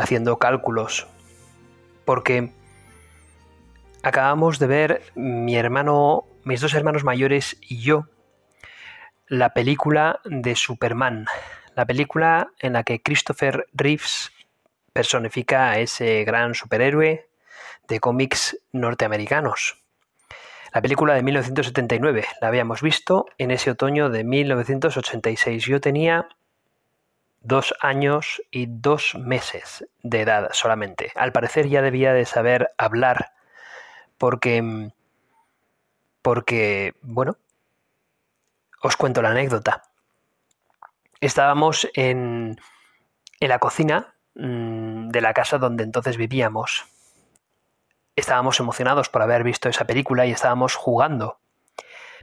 haciendo 0.00 0.38
cálculos, 0.38 1.06
porque 2.04 2.52
acabamos 4.02 4.58
de 4.58 4.66
ver 4.66 5.02
mi 5.14 5.56
hermano, 5.56 6.24
mis 6.44 6.60
dos 6.60 6.74
hermanos 6.74 7.04
mayores 7.04 7.58
y 7.60 7.80
yo, 7.80 8.06
la 9.28 9.52
película 9.52 10.20
de 10.24 10.56
Superman, 10.56 11.26
la 11.76 11.86
película 11.86 12.50
en 12.58 12.72
la 12.72 12.82
que 12.82 13.02
Christopher 13.02 13.66
Reeves 13.72 14.32
personifica 14.92 15.70
a 15.70 15.78
ese 15.78 16.24
gran 16.24 16.54
superhéroe 16.54 17.28
de 17.86 18.00
cómics 18.00 18.58
norteamericanos. 18.72 19.76
La 20.72 20.80
película 20.80 21.14
de 21.14 21.22
1979 21.22 22.24
la 22.40 22.48
habíamos 22.48 22.80
visto 22.80 23.26
en 23.38 23.50
ese 23.50 23.72
otoño 23.72 24.08
de 24.08 24.24
1986. 24.24 25.64
Yo 25.64 25.80
tenía 25.80 26.28
dos 27.40 27.74
años 27.80 28.42
y 28.50 28.66
dos 28.66 29.14
meses 29.14 29.86
de 30.02 30.22
edad 30.22 30.50
solamente. 30.52 31.12
Al 31.16 31.32
parecer 31.32 31.68
ya 31.68 31.82
debía 31.82 32.12
de 32.12 32.26
saber 32.26 32.72
hablar 32.78 33.32
porque, 34.18 34.90
porque, 36.22 36.94
bueno, 37.02 37.36
os 38.82 38.96
cuento 38.96 39.22
la 39.22 39.30
anécdota. 39.30 39.82
Estábamos 41.20 41.88
en, 41.94 42.60
en 43.40 43.48
la 43.48 43.58
cocina 43.58 44.14
mm, 44.34 45.08
de 45.08 45.20
la 45.20 45.34
casa 45.34 45.58
donde 45.58 45.84
entonces 45.84 46.16
vivíamos. 46.16 46.86
Estábamos 48.16 48.60
emocionados 48.60 49.08
por 49.08 49.22
haber 49.22 49.44
visto 49.44 49.68
esa 49.68 49.86
película 49.86 50.26
y 50.26 50.32
estábamos 50.32 50.74
jugando. 50.74 51.40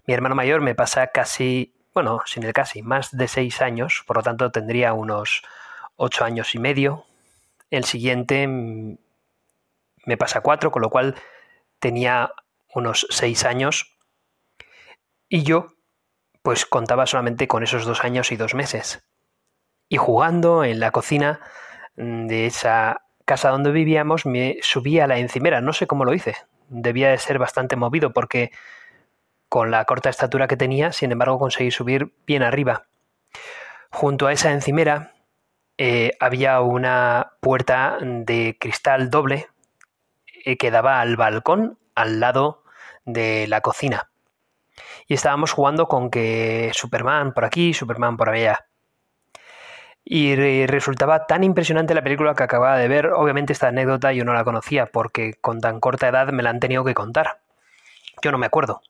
Mi 0.06 0.14
hermano 0.14 0.36
mayor 0.36 0.62
me 0.62 0.76
pasa 0.76 1.08
casi 1.08 1.77
bueno, 1.98 2.22
sin 2.28 2.44
el 2.44 2.54
casi, 2.54 2.84
más 2.84 3.10
de 3.18 3.28
seis 3.28 3.60
años, 3.60 4.04
por 4.06 4.18
lo 4.18 4.22
tanto 4.22 4.52
tendría 4.52 4.94
unos 4.94 5.42
ocho 5.96 6.26
años 6.26 6.54
y 6.54 6.60
medio. 6.60 7.06
El 7.72 7.86
siguiente 7.86 8.46
me 8.46 10.18
pasa 10.20 10.42
cuatro, 10.42 10.70
con 10.70 10.84
lo 10.84 10.92
cual 10.92 11.16
tenía 11.80 12.32
unos 12.76 13.08
seis 13.10 13.46
años. 13.46 13.98
Y 15.28 15.42
yo, 15.42 15.74
pues 16.44 16.68
contaba 16.68 17.08
solamente 17.08 17.48
con 17.48 17.64
esos 17.64 17.84
dos 17.84 18.04
años 18.04 18.32
y 18.32 18.36
dos 18.36 18.54
meses. 18.54 19.04
Y 19.90 19.98
jugando 19.98 20.64
en 20.64 20.80
la 20.80 20.92
cocina 20.92 21.40
de 21.96 22.46
esa 22.46 23.08
casa 23.26 23.50
donde 23.50 23.72
vivíamos, 23.72 24.28
me 24.28 24.60
subí 24.62 25.00
a 25.00 25.08
la 25.08 25.18
encimera. 25.18 25.62
No 25.62 25.74
sé 25.74 25.88
cómo 25.88 26.06
lo 26.06 26.14
hice. 26.14 26.36
Debía 26.70 27.10
de 27.10 27.18
ser 27.18 27.40
bastante 27.40 27.76
movido 27.76 28.14
porque 28.14 28.52
con 29.58 29.72
la 29.72 29.86
corta 29.86 30.12
estatura 30.12 30.48
que 30.48 30.56
tenía, 30.56 30.92
sin 30.92 31.12
embargo 31.12 31.40
conseguí 31.40 31.72
subir 31.72 32.14
bien 32.28 32.44
arriba. 32.44 32.86
Junto 33.90 34.28
a 34.28 34.32
esa 34.32 34.52
encimera 34.52 35.14
eh, 35.80 36.12
había 36.20 36.62
una 36.62 37.32
puerta 37.40 37.98
de 38.00 38.56
cristal 38.60 39.10
doble 39.10 39.48
eh, 40.46 40.58
que 40.58 40.70
daba 40.70 41.02
al 41.02 41.18
balcón 41.18 41.80
al 41.96 42.20
lado 42.20 42.62
de 43.06 43.48
la 43.48 43.62
cocina. 43.62 44.12
Y 45.08 45.16
estábamos 45.16 45.54
jugando 45.54 45.88
con 45.88 46.12
que 46.12 46.70
Superman 46.76 47.34
por 47.34 47.44
aquí, 47.44 47.74
Superman 47.74 48.16
por 48.16 48.30
allá. 48.30 48.68
Y 50.04 50.68
resultaba 50.68 51.26
tan 51.26 51.44
impresionante 51.44 51.96
la 51.96 52.04
película 52.04 52.36
que 52.36 52.44
acababa 52.44 52.78
de 52.78 52.88
ver. 52.90 53.08
Obviamente 53.08 53.54
esta 53.54 53.70
anécdota 53.70 54.14
yo 54.14 54.24
no 54.24 54.36
la 54.36 54.44
conocía 54.44 54.86
porque 54.86 55.34
con 55.42 55.62
tan 55.62 55.80
corta 55.80 56.10
edad 56.10 56.28
me 56.28 56.44
la 56.44 56.52
han 56.52 56.60
tenido 56.60 56.84
que 56.84 56.94
contar. 56.94 57.40
Yo 58.22 58.32
no 58.32 58.38
me 58.38 58.46
acuerdo. 58.46 58.84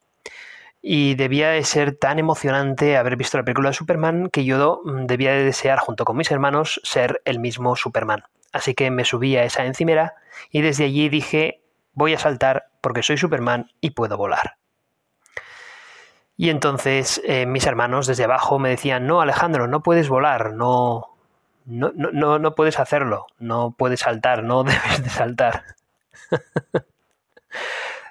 Y 0.89 1.15
debía 1.15 1.49
de 1.49 1.65
ser 1.65 1.97
tan 1.97 2.17
emocionante 2.17 2.95
haber 2.95 3.17
visto 3.17 3.37
la 3.37 3.43
película 3.43 3.71
de 3.71 3.73
Superman 3.73 4.29
que 4.29 4.45
yo 4.45 4.79
mm, 4.85 5.05
debía 5.05 5.33
de 5.33 5.43
desear, 5.43 5.79
junto 5.79 6.05
con 6.05 6.15
mis 6.15 6.31
hermanos, 6.31 6.79
ser 6.81 7.21
el 7.25 7.39
mismo 7.39 7.75
Superman. 7.75 8.23
Así 8.53 8.73
que 8.73 8.89
me 8.89 9.03
subí 9.03 9.35
a 9.35 9.43
esa 9.43 9.65
encimera 9.65 10.13
y 10.49 10.61
desde 10.61 10.85
allí 10.85 11.09
dije, 11.09 11.61
voy 11.91 12.13
a 12.13 12.19
saltar 12.19 12.69
porque 12.79 13.03
soy 13.03 13.17
Superman 13.17 13.69
y 13.81 13.89
puedo 13.89 14.15
volar. 14.15 14.55
Y 16.37 16.51
entonces 16.51 17.21
eh, 17.25 17.45
mis 17.45 17.65
hermanos 17.65 18.07
desde 18.07 18.23
abajo 18.23 18.57
me 18.57 18.69
decían, 18.69 19.07
no 19.07 19.19
Alejandro, 19.19 19.67
no 19.67 19.83
puedes 19.83 20.07
volar, 20.07 20.53
no, 20.53 21.17
no, 21.65 21.91
no, 21.95 22.39
no 22.39 22.55
puedes 22.55 22.79
hacerlo, 22.79 23.25
no 23.39 23.71
puedes 23.77 23.99
saltar, 23.99 24.41
no 24.41 24.63
debes 24.63 25.03
de 25.03 25.09
saltar. 25.09 25.65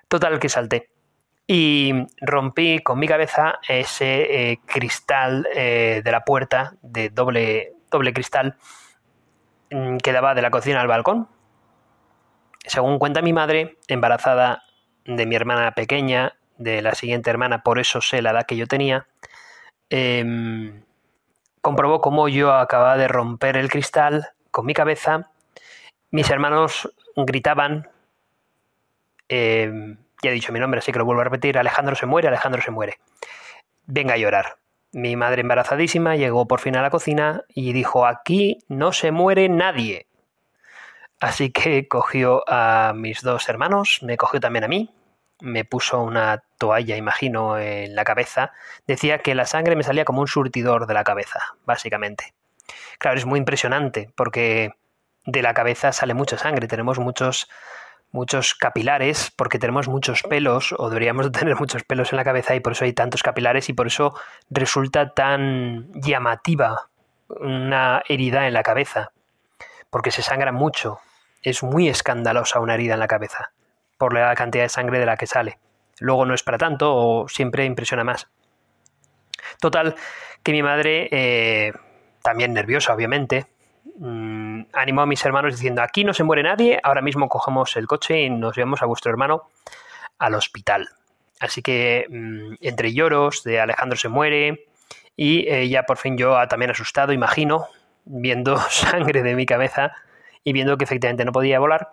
Total 0.08 0.38
que 0.38 0.50
salté 0.50 0.90
y 1.46 1.92
rompí 2.20 2.80
con 2.80 2.98
mi 2.98 3.06
cabeza 3.06 3.60
ese 3.68 4.50
eh, 4.50 4.60
cristal 4.66 5.46
eh, 5.54 6.02
de 6.04 6.12
la 6.12 6.24
puerta 6.24 6.74
de 6.82 7.08
doble, 7.10 7.72
doble 7.90 8.12
cristal 8.12 8.56
mm, 9.70 9.98
que 9.98 10.12
daba 10.12 10.34
de 10.34 10.42
la 10.42 10.50
cocina 10.50 10.80
al 10.80 10.88
balcón. 10.88 11.28
Según 12.64 12.98
cuenta 12.98 13.22
mi 13.22 13.32
madre, 13.32 13.76
embarazada 13.86 14.64
de 15.04 15.24
mi 15.26 15.36
hermana 15.36 15.72
pequeña, 15.72 16.34
de 16.58 16.82
la 16.82 16.94
siguiente 16.94 17.30
hermana, 17.30 17.62
por 17.62 17.78
eso 17.78 18.00
sé 18.00 18.22
la 18.22 18.30
edad 18.30 18.46
que 18.46 18.56
yo 18.56 18.66
tenía, 18.66 19.06
em, 19.90 20.82
comprobó 21.60 22.00
cómo 22.00 22.28
yo 22.28 22.52
acababa 22.54 22.96
de 22.96 23.08
romper 23.08 23.56
el 23.56 23.70
cristal 23.70 24.30
con 24.50 24.66
mi 24.66 24.74
cabeza. 24.74 25.30
Mis 26.10 26.30
hermanos 26.30 26.90
gritaban. 27.14 27.88
Em, 29.28 29.98
he 30.30 30.32
dicho 30.32 30.52
mi 30.52 30.60
nombre, 30.60 30.78
así 30.78 30.92
que 30.92 30.98
lo 30.98 31.04
vuelvo 31.04 31.20
a 31.20 31.24
repetir. 31.24 31.58
Alejandro 31.58 31.94
se 31.94 32.06
muere, 32.06 32.28
Alejandro 32.28 32.62
se 32.62 32.70
muere. 32.70 32.98
Venga 33.86 34.14
a 34.14 34.18
llorar. 34.18 34.56
Mi 34.92 35.16
madre 35.16 35.42
embarazadísima 35.42 36.16
llegó 36.16 36.46
por 36.46 36.60
fin 36.60 36.76
a 36.76 36.82
la 36.82 36.90
cocina 36.90 37.42
y 37.48 37.72
dijo, 37.72 38.06
aquí 38.06 38.58
no 38.68 38.92
se 38.92 39.10
muere 39.10 39.48
nadie. 39.48 40.06
Así 41.20 41.50
que 41.50 41.88
cogió 41.88 42.44
a 42.46 42.92
mis 42.94 43.22
dos 43.22 43.48
hermanos, 43.48 44.00
me 44.02 44.16
cogió 44.16 44.38
también 44.38 44.64
a 44.64 44.68
mí, 44.68 44.94
me 45.40 45.64
puso 45.64 46.00
una 46.00 46.42
toalla, 46.58 46.96
imagino, 46.96 47.58
en 47.58 47.94
la 47.94 48.04
cabeza. 48.04 48.52
Decía 48.86 49.18
que 49.18 49.34
la 49.34 49.46
sangre 49.46 49.76
me 49.76 49.82
salía 49.82 50.04
como 50.04 50.20
un 50.20 50.28
surtidor 50.28 50.86
de 50.86 50.94
la 50.94 51.04
cabeza, 51.04 51.40
básicamente. 51.64 52.34
Claro, 52.98 53.18
es 53.18 53.26
muy 53.26 53.38
impresionante 53.38 54.10
porque 54.14 54.72
de 55.24 55.42
la 55.42 55.54
cabeza 55.54 55.92
sale 55.92 56.14
mucha 56.14 56.38
sangre, 56.38 56.68
tenemos 56.68 56.98
muchos 56.98 57.48
muchos 58.12 58.54
capilares 58.54 59.32
porque 59.36 59.58
tenemos 59.58 59.88
muchos 59.88 60.22
pelos 60.22 60.74
o 60.78 60.88
deberíamos 60.88 61.30
tener 61.32 61.56
muchos 61.56 61.84
pelos 61.84 62.12
en 62.12 62.16
la 62.16 62.24
cabeza 62.24 62.54
y 62.54 62.60
por 62.60 62.72
eso 62.72 62.84
hay 62.84 62.92
tantos 62.92 63.22
capilares 63.22 63.68
y 63.68 63.72
por 63.72 63.86
eso 63.86 64.14
resulta 64.50 65.12
tan 65.12 65.92
llamativa 65.92 66.88
una 67.28 68.02
herida 68.08 68.46
en 68.46 68.54
la 68.54 68.62
cabeza 68.62 69.12
porque 69.90 70.10
se 70.10 70.22
sangra 70.22 70.52
mucho. 70.52 71.00
Es 71.42 71.62
muy 71.62 71.88
escandalosa 71.88 72.60
una 72.60 72.74
herida 72.74 72.94
en 72.94 73.00
la 73.00 73.08
cabeza 73.08 73.52
por 73.98 74.12
la 74.12 74.34
cantidad 74.34 74.64
de 74.64 74.68
sangre 74.68 74.98
de 74.98 75.06
la 75.06 75.16
que 75.16 75.26
sale. 75.26 75.58
Luego 75.98 76.26
no 76.26 76.34
es 76.34 76.42
para 76.42 76.58
tanto 76.58 76.94
o 76.94 77.28
siempre 77.28 77.64
impresiona 77.64 78.04
más. 78.04 78.28
Total 79.60 79.94
que 80.42 80.52
mi 80.52 80.62
madre 80.62 81.08
eh, 81.10 81.72
también 82.22 82.52
nerviosa 82.52 82.94
obviamente 82.94 83.46
Mm, 83.98 84.62
animó 84.72 85.02
a 85.02 85.06
mis 85.06 85.24
hermanos 85.24 85.54
diciendo, 85.54 85.82
aquí 85.82 86.04
no 86.04 86.12
se 86.12 86.24
muere 86.24 86.42
nadie, 86.42 86.78
ahora 86.82 87.00
mismo 87.00 87.28
cogemos 87.28 87.76
el 87.76 87.86
coche 87.86 88.20
y 88.22 88.30
nos 88.30 88.54
llevamos 88.54 88.82
a 88.82 88.86
vuestro 88.86 89.10
hermano 89.10 89.48
al 90.18 90.34
hospital. 90.34 90.88
Así 91.40 91.62
que 91.62 92.06
mm, 92.08 92.54
entre 92.60 92.92
lloros 92.92 93.42
de 93.42 93.60
Alejandro 93.60 93.96
se 93.96 94.08
muere 94.08 94.66
y 95.16 95.48
eh, 95.48 95.68
ya 95.68 95.84
por 95.84 95.96
fin 95.96 96.18
yo 96.18 96.36
también 96.48 96.70
asustado, 96.70 97.12
imagino, 97.12 97.68
viendo 98.04 98.58
sangre 98.70 99.22
de 99.22 99.34
mi 99.34 99.46
cabeza 99.46 99.92
y 100.44 100.52
viendo 100.52 100.76
que 100.76 100.84
efectivamente 100.84 101.24
no 101.24 101.32
podía 101.32 101.58
volar, 101.58 101.92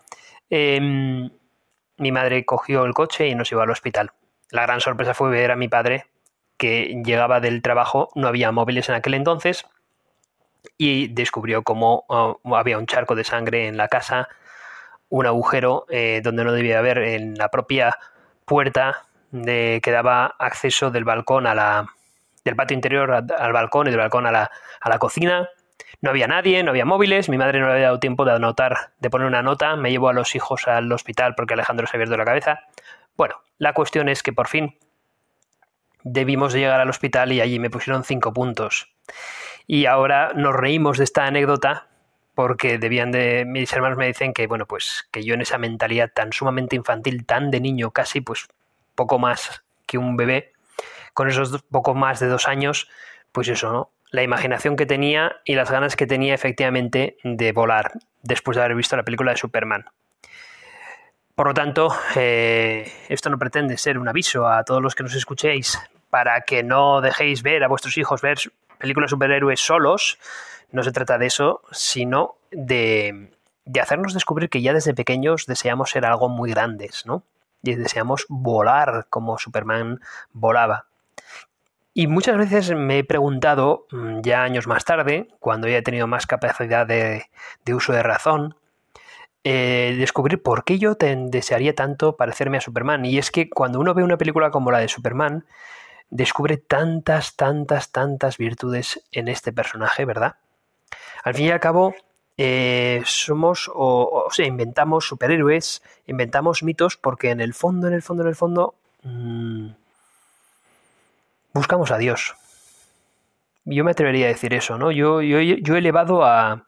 em, 0.50 1.30
mi 1.98 2.12
madre 2.12 2.46
cogió 2.46 2.86
el 2.86 2.94
coche 2.94 3.28
y 3.28 3.36
nos 3.36 3.50
llevó 3.50 3.62
al 3.64 3.72
hospital. 3.72 4.12
La 4.52 4.64
gran 4.64 4.82
sorpresa 4.82 5.14
fue 5.14 5.30
ver 5.30 5.52
a 5.52 5.56
mi 5.56 5.70
padre 5.70 6.06
que 6.58 7.02
llegaba 7.04 7.40
del 7.40 7.62
trabajo, 7.62 8.10
no 8.16 8.28
había 8.28 8.52
móviles 8.52 8.90
en 8.90 8.96
aquel 8.96 9.16
entonces, 9.16 9.66
y 10.78 11.08
descubrió 11.08 11.64
cómo 11.64 12.06
ah, 12.10 12.34
había 12.58 12.78
un 12.78 12.86
charco 12.86 13.16
de 13.16 13.24
sangre 13.24 13.68
en 13.68 13.78
la 13.78 13.88
casa, 13.88 14.30
un 15.10 15.26
agujero 15.26 15.86
eh, 15.90 16.22
donde 16.24 16.44
no 16.44 16.52
debía 16.52 16.80
haber 16.80 16.98
en 17.00 17.36
la 17.36 17.50
propia 17.50 17.98
puerta 18.46 19.06
de, 19.32 19.80
que 19.84 19.92
daba 19.92 20.36
acceso 20.40 20.92
del 20.92 21.04
balcón 21.04 21.48
a 21.48 21.56
la 21.56 21.88
del 22.44 22.56
patio 22.56 22.76
interior 22.76 23.12
al 23.12 23.54
balcón 23.54 23.88
y 23.88 23.92
del 23.92 24.00
balcón 24.00 24.26
a 24.26 24.32
la, 24.32 24.52
a 24.82 24.90
la 24.90 25.00
cocina. 25.00 25.48
No 26.02 26.10
había 26.10 26.28
nadie, 26.28 26.62
no 26.62 26.72
había 26.72 26.84
móviles, 26.84 27.30
mi 27.30 27.38
madre 27.38 27.60
no 27.60 27.68
le 27.68 27.74
había 27.74 27.86
dado 27.86 28.00
tiempo 28.00 28.26
de 28.26 28.34
anotar, 28.34 28.92
de 29.00 29.10
poner 29.10 29.28
una 29.28 29.42
nota, 29.42 29.78
me 29.78 29.92
llevo 29.92 30.10
a 30.10 30.14
los 30.14 30.36
hijos 30.36 30.68
al 30.68 30.92
hospital 30.92 31.36
porque 31.36 31.54
Alejandro 31.54 31.88
se 31.88 31.96
había 31.96 32.04
abierto 32.04 32.18
la 32.18 32.26
cabeza. 32.26 32.60
Bueno, 33.16 33.36
la 33.58 33.74
cuestión 33.74 34.10
es 34.10 34.24
que 34.24 34.34
por 34.34 34.50
fin 34.50 34.78
debimos 36.04 36.54
llegar 36.54 36.82
al 36.82 36.90
hospital 36.90 37.32
y 37.32 37.40
allí 37.40 37.60
me 37.60 37.70
pusieron 37.70 38.04
cinco 38.04 38.34
puntos. 38.34 38.94
Y 39.68 39.86
ahora 39.86 40.34
nos 40.36 40.56
reímos 40.56 40.98
de 40.98 41.04
esta 41.04 41.26
anécdota 41.26 41.88
porque 42.36 42.78
debían 42.78 43.12
de 43.12 43.46
mis 43.46 43.72
hermanos 43.74 43.98
me 43.98 44.08
dicen 44.08 44.34
que 44.34 44.48
bueno 44.48 44.66
pues 44.66 45.08
que 45.12 45.24
yo 45.24 45.36
en 45.36 45.42
esa 45.42 45.60
mentalidad 45.60 46.12
tan 46.12 46.34
sumamente 46.34 46.76
infantil 46.76 47.28
tan 47.28 47.52
de 47.52 47.62
niño 47.62 47.92
casi 47.92 48.22
pues 48.22 48.48
poco 48.96 49.20
más 49.20 49.64
que 49.86 50.00
un 50.00 50.18
bebé 50.18 50.52
con 51.14 51.30
esos 51.30 51.62
poco 51.70 51.94
más 51.94 52.20
de 52.20 52.28
dos 52.28 52.48
años 52.48 52.90
pues 53.32 53.48
eso 53.50 53.72
no 53.72 53.92
la 54.14 54.22
imaginación 54.22 54.76
que 54.76 54.86
tenía 54.86 55.38
y 55.44 55.56
las 55.56 55.72
ganas 55.72 55.96
que 55.96 56.06
tenía 56.06 56.36
efectivamente 56.36 57.18
de 57.24 57.52
volar 57.52 57.94
después 58.22 58.56
de 58.56 58.64
haber 58.64 58.78
visto 58.78 58.96
la 58.96 59.02
película 59.02 59.32
de 59.32 59.38
Superman. 59.38 59.86
Por 61.34 61.48
lo 61.48 61.54
tanto, 61.56 61.92
eh, 62.16 62.92
esto 63.10 63.32
no 63.32 63.40
pretende 63.40 63.76
ser 63.76 63.98
un 63.98 64.08
aviso 64.08 64.48
a 64.48 64.64
todos 64.64 64.84
los 64.84 64.94
que 64.94 65.02
nos 65.02 65.16
escuchéis 65.16 65.80
para 66.12 66.42
que 66.42 66.62
no 66.62 67.02
dejéis 67.02 67.42
ver 67.42 67.64
a 67.64 67.68
vuestros 67.68 67.98
hijos 67.98 68.22
ver 68.22 68.38
películas 68.84 69.10
superhéroes 69.10 69.60
solos. 69.60 70.20
No 70.72 70.84
se 70.84 70.92
trata 70.92 71.18
de 71.18 71.26
eso, 71.26 71.62
sino 71.72 72.36
de, 72.52 73.32
hacernos 73.82 74.14
descubrir 74.14 74.50
que 74.50 74.62
ya 74.62 74.74
desde 74.74 74.94
pequeños 74.94 75.46
deseamos 75.48 75.90
ser 75.90 76.06
algo 76.06 76.30
muy 76.30 76.52
grandes, 76.52 77.06
¿no? 77.06 77.24
Y 77.64 77.76
deseamos 77.76 78.26
volar 78.30 79.08
como 79.10 79.40
Superman 79.40 80.02
volaba. 80.34 80.86
Y 81.94 82.08
muchas 82.08 82.38
veces 82.38 82.76
me 82.76 83.00
he 83.00 83.04
preguntado, 83.04 83.88
mm, 83.92 84.22
ya 84.22 84.44
años 84.44 84.68
más 84.68 84.84
tarde, 84.84 85.30
cuando 85.40 85.68
ya 85.68 85.78
he 85.78 85.82
tenido 85.82 86.08
más 86.08 86.26
capacidad 86.28 86.86
de 86.86 87.26
uso 87.74 87.94
de 87.94 88.04
razón, 88.04 88.56
eh, 89.46 89.96
descubrir 89.98 90.42
por 90.42 90.64
qué 90.64 90.80
yo 90.80 90.96
desearía 90.96 91.76
tanto 91.76 92.16
parecerme 92.16 92.58
a 92.58 92.62
Superman. 92.62 93.04
Y 93.06 93.18
es 93.18 93.30
que 93.30 93.50
cuando 93.50 93.80
uno 93.80 93.94
ve 93.94 94.04
una 94.04 94.18
película 94.18 94.52
como 94.52 94.72
la 94.72 94.80
de 94.80 94.88
Superman, 94.88 95.46
descubre 96.14 96.58
tantas, 96.58 97.36
tantas, 97.36 97.92
tantas 97.92 98.38
virtudes 98.38 99.04
en 99.12 99.28
este 99.28 99.52
personaje, 99.52 100.06
¿verdad? 100.06 100.36
Al 101.24 101.34
fin 101.34 101.48
y 101.48 101.50
al 101.50 101.60
cabo, 101.60 101.96
eh, 102.38 103.02
somos 103.06 103.70
o, 103.74 104.28
sea, 104.32 104.46
inventamos 104.46 105.08
superhéroes, 105.08 105.82
inventamos 106.06 106.62
mitos 106.62 106.98
porque 106.98 107.32
en 107.32 107.42
el 107.42 107.56
fondo, 107.56 107.88
en 107.88 107.94
el 107.94 108.04
fondo, 108.04 108.24
en 108.24 108.30
el 108.30 108.36
fondo, 108.36 108.76
mm, 109.02 109.70
buscamos 111.54 111.90
a 111.90 111.98
Dios. 111.98 112.36
Yo 113.66 113.84
me 113.84 113.92
atrevería 113.92 114.28
a 114.28 114.30
decir 114.30 114.54
eso, 114.54 114.78
¿no? 114.78 114.92
Yo, 114.92 115.22
yo, 115.22 115.40
yo 115.40 115.76
he 115.76 115.80
elevado 115.80 116.24
a, 116.24 116.68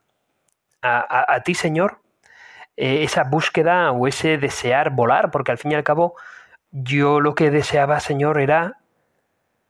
a, 0.82 1.34
a 1.34 1.40
ti, 1.42 1.54
Señor, 1.54 2.00
eh, 2.78 3.04
esa 3.04 3.26
búsqueda 3.26 3.92
o 3.92 4.08
ese 4.08 4.40
desear 4.40 4.90
volar, 4.90 5.30
porque 5.30 5.52
al 5.52 5.60
fin 5.60 5.74
y 5.74 5.76
al 5.76 5.84
cabo 5.84 6.16
yo 6.72 7.20
lo 7.20 7.36
que 7.36 7.52
deseaba, 7.52 8.00
Señor, 8.00 8.40
era 8.40 8.80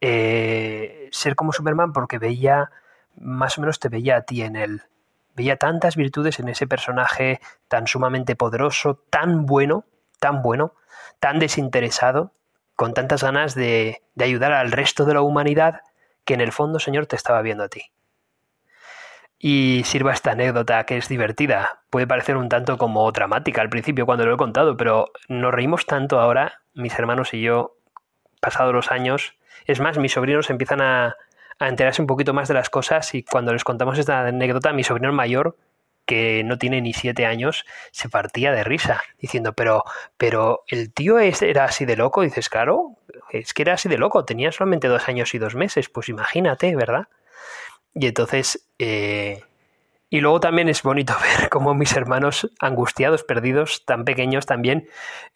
eh, 0.02 1.10
ser 1.12 1.36
como 1.36 1.54
Superman 1.54 1.94
porque 1.94 2.20
veía, 2.20 2.72
más 3.16 3.58
o 3.58 3.62
menos 3.62 3.80
te 3.80 3.90
veía 3.90 4.18
a 4.18 4.22
ti 4.22 4.42
en 4.42 4.56
él. 4.56 4.84
Veía 5.36 5.58
tantas 5.58 5.96
virtudes 5.96 6.40
en 6.40 6.48
ese 6.50 6.68
personaje 6.68 7.42
tan 7.68 7.88
sumamente 7.88 8.36
poderoso, 8.36 9.04
tan 9.10 9.46
bueno, 9.46 9.86
tan 10.20 10.42
bueno, 10.42 10.74
tan 11.20 11.40
desinteresado, 11.40 12.32
con 12.76 12.94
tantas 12.94 13.24
ganas 13.24 13.56
de, 13.56 14.04
de 14.16 14.26
ayudar 14.26 14.54
al 14.54 14.72
resto 14.72 15.06
de 15.06 15.14
la 15.14 15.22
humanidad, 15.22 15.82
que 16.26 16.34
en 16.34 16.42
el 16.42 16.52
fondo, 16.52 16.80
Señor, 16.80 17.06
te 17.06 17.16
estaba 17.16 17.42
viendo 17.42 17.64
a 17.64 17.70
ti. 17.70 17.92
Y 19.38 19.84
sirva 19.86 20.14
esta 20.14 20.32
anécdota 20.32 20.86
que 20.86 20.98
es 20.98 21.10
divertida. 21.10 21.82
Puede 21.90 22.08
parecer 22.08 22.38
un 22.38 22.50
tanto 22.50 22.78
como 22.78 23.12
dramática 23.12 23.62
al 23.62 23.70
principio 23.70 24.06
cuando 24.06 24.26
lo 24.26 24.34
he 24.34 24.38
contado, 24.38 24.78
pero 24.78 25.12
nos 25.28 25.54
reímos 25.54 25.86
tanto 25.86 26.20
ahora, 26.20 26.62
mis 26.74 26.98
hermanos 26.98 27.34
y 27.34 27.42
yo, 27.42 27.75
pasados 28.46 28.74
los 28.74 28.92
años. 28.92 29.36
Es 29.66 29.80
más, 29.80 29.98
mis 29.98 30.14
sobrinos 30.14 30.50
empiezan 30.50 30.82
a, 30.82 31.16
enterarse 31.60 32.02
un 32.02 32.08
poquito 32.08 32.34
más 32.34 32.50
de 32.50 32.54
las 32.54 32.70
cosas 32.70 33.16
y 33.16 33.24
cuando 33.24 33.54
les 33.54 33.64
contamos 33.64 33.98
esta 33.98 34.28
anécdota, 34.28 34.74
mi 34.74 34.84
sobrino 34.84 35.14
mayor, 35.14 35.58
que 36.06 36.44
no 36.44 36.58
tiene 36.58 36.82
ni 36.82 36.92
siete 36.94 37.26
años, 37.26 37.66
se 37.92 38.10
partía 38.10 38.52
de 38.52 38.64
risa, 38.66 39.02
diciendo, 39.20 39.54
pero, 39.54 39.84
pero 40.18 40.64
el 40.68 40.94
tío 40.94 41.18
era 41.18 41.64
así 41.64 41.86
de 41.86 41.96
loco. 41.96 42.22
dices, 42.22 42.50
claro, 42.50 42.98
es 43.32 43.54
que 43.54 43.64
era 43.64 43.74
así 43.74 43.88
de 43.90 43.98
loco, 43.98 44.26
tenía 44.26 44.52
solamente 44.52 44.90
dos 44.90 45.08
años 45.08 45.34
y 45.34 45.40
dos 45.40 45.56
meses, 45.56 45.90
pues 45.90 46.10
imagínate, 46.10 46.76
¿verdad? 46.76 47.08
Y 47.94 48.08
entonces, 48.08 48.68
eh, 48.78 49.42
y 50.16 50.22
luego 50.22 50.40
también 50.40 50.70
es 50.70 50.82
bonito 50.82 51.14
ver 51.40 51.50
cómo 51.50 51.74
mis 51.74 51.94
hermanos 51.98 52.50
angustiados, 52.60 53.24
perdidos, 53.24 53.84
tan 53.86 54.06
pequeños 54.06 54.46
también, 54.46 54.88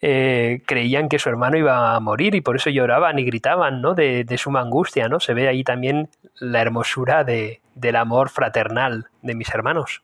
eh, 0.01 0.63
creían 0.65 1.09
que 1.09 1.19
su 1.19 1.27
hermano 1.27 1.57
iba 1.57 1.95
a 1.95 1.99
morir 1.99 2.33
y 2.33 2.39
por 2.39 2.55
eso 2.55 2.69
lloraban 2.69 3.19
y 3.19 3.25
gritaban, 3.25 3.81
¿no? 3.81 3.93
De, 3.93 4.23
de 4.23 4.37
suma 4.37 4.61
angustia, 4.61 5.09
¿no? 5.09 5.19
Se 5.19 5.33
ve 5.33 5.49
ahí 5.49 5.65
también 5.65 6.09
la 6.35 6.61
hermosura 6.61 7.25
de, 7.25 7.59
del 7.75 7.97
amor 7.97 8.29
fraternal 8.29 9.09
de 9.21 9.35
mis 9.35 9.53
hermanos. 9.53 10.01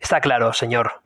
Está 0.00 0.20
claro, 0.20 0.52
señor. 0.52 1.00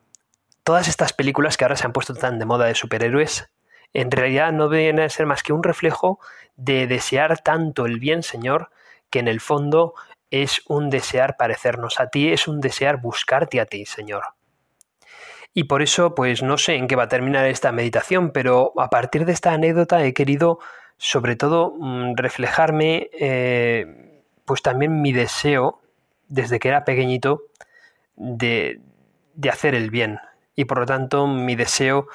Todas 0.65 0.89
estas 0.89 1.15
películas 1.15 1.57
que 1.57 1.65
ahora 1.65 1.77
se 1.77 1.87
han 1.87 1.95
puesto 1.95 2.15
tan 2.15 2.39
de 2.39 2.45
moda 2.45 2.67
de 2.67 2.75
superhéroes, 2.75 3.51
en 3.95 4.11
realidad 4.11 4.53
no 4.53 4.69
deben 4.69 5.01
a 5.01 5.09
ser 5.09 5.25
más 5.25 5.43
que 5.43 5.55
un 5.55 5.63
reflejo 5.63 6.21
de 6.57 6.87
desear 6.87 7.39
tanto 7.39 7.87
el 7.87 7.99
bien, 7.99 8.23
señor, 8.23 8.71
que 9.09 9.19
en 9.19 9.29
el 9.29 9.41
fondo 9.41 9.95
es 10.33 10.63
un 10.67 10.91
desear 10.91 11.37
parecernos 11.37 12.01
a 12.01 12.09
ti, 12.09 12.33
es 12.33 12.49
un 12.49 12.61
desear 12.61 13.01
buscarte 13.01 13.61
a 13.61 13.67
ti, 13.67 13.85
Señor. 13.87 14.25
Y 15.55 15.65
por 15.65 15.83
eso, 15.83 16.15
pues 16.15 16.43
no 16.43 16.57
sé 16.57 16.77
en 16.77 16.89
qué 16.89 16.97
va 16.97 17.05
a 17.05 17.09
terminar 17.09 17.47
esta 17.47 17.71
meditación, 17.71 18.31
pero 18.33 18.73
a 18.79 18.89
partir 18.89 19.27
de 19.27 19.33
esta 19.33 19.53
anécdota 19.53 20.03
he 20.03 20.15
querido, 20.15 20.59
sobre 20.97 21.37
todo, 21.37 21.75
mm, 21.79 22.17
reflejarme, 22.17 23.11
eh, 23.13 24.23
pues 24.47 24.63
también 24.63 25.03
mi 25.03 25.13
deseo, 25.13 25.81
desde 26.29 26.59
que 26.59 26.69
era 26.69 26.85
pequeñito, 26.85 27.43
de, 28.17 28.81
de 29.35 29.51
hacer 29.51 29.75
el 29.75 29.91
bien. 29.91 30.19
Y 30.57 30.65
por 30.65 30.79
lo 30.79 30.87
tanto, 30.87 31.27
mi 31.27 31.57
deseo 31.57 32.09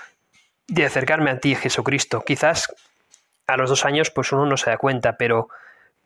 de 0.68 0.86
acercarme 0.86 1.30
a 1.30 1.40
ti, 1.40 1.56
Jesucristo. 1.56 2.24
Quizás 2.26 2.74
a 3.46 3.58
los 3.58 3.70
dos 3.70 3.86
años, 3.86 4.10
pues 4.10 4.32
uno 4.32 4.48
no 4.48 4.58
se 4.58 4.72
da 4.72 4.78
cuenta, 4.78 5.18
pero 5.18 5.50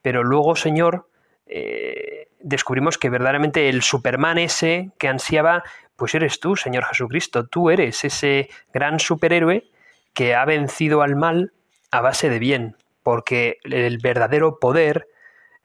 pero 0.02 0.24
luego, 0.24 0.56
Señor, 0.56 1.08
eh, 1.54 2.30
descubrimos 2.40 2.98
que 2.98 3.10
verdaderamente 3.10 3.68
el 3.68 3.82
Superman 3.82 4.38
ese 4.38 4.92
que 4.98 5.10
ansiaba, 5.10 5.64
pues 5.98 6.16
eres 6.16 6.40
tú, 6.40 6.56
Señor 6.56 6.86
Jesucristo, 6.86 7.46
tú 7.46 7.70
eres 7.70 8.06
ese 8.06 8.50
gran 8.74 9.00
superhéroe 9.00 9.70
que 10.14 10.34
ha 10.34 10.46
vencido 10.46 11.02
al 11.02 11.18
mal 11.18 11.52
a 11.92 12.00
base 12.00 12.30
de 12.30 12.40
bien, 12.40 12.78
porque 13.04 13.58
el 13.64 13.98
verdadero 13.98 14.60
poder, 14.60 15.10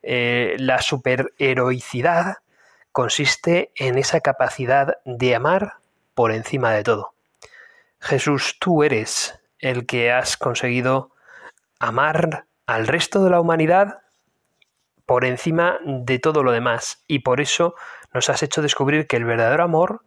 eh, 0.03 0.57
la 0.59 0.81
superheroicidad, 0.81 2.39
consiste 2.91 3.71
en 3.75 3.97
esa 3.97 4.19
capacidad 4.19 4.97
de 5.05 5.35
amar 5.35 5.75
por 6.15 6.33
encima 6.33 6.73
de 6.73 6.83
todo. 6.83 7.13
Jesús, 8.01 8.57
tú 8.59 8.83
eres 8.83 9.39
el 9.59 9.85
que 9.85 10.11
has 10.11 10.35
conseguido 10.35 11.11
amar 11.79 12.45
al 12.65 12.87
resto 12.87 13.23
de 13.23 13.29
la 13.29 13.39
humanidad 13.39 13.99
por 15.07 15.25
encima 15.25 15.79
de 15.83 16.19
todo 16.19 16.43
lo 16.43 16.51
demás 16.51 17.03
y 17.07 17.19
por 17.19 17.41
eso 17.41 17.73
nos 18.13 18.29
has 18.29 18.43
hecho 18.43 18.61
descubrir 18.61 19.07
que 19.07 19.15
el 19.15 19.23
verdadero 19.23 19.63
amor 19.63 20.03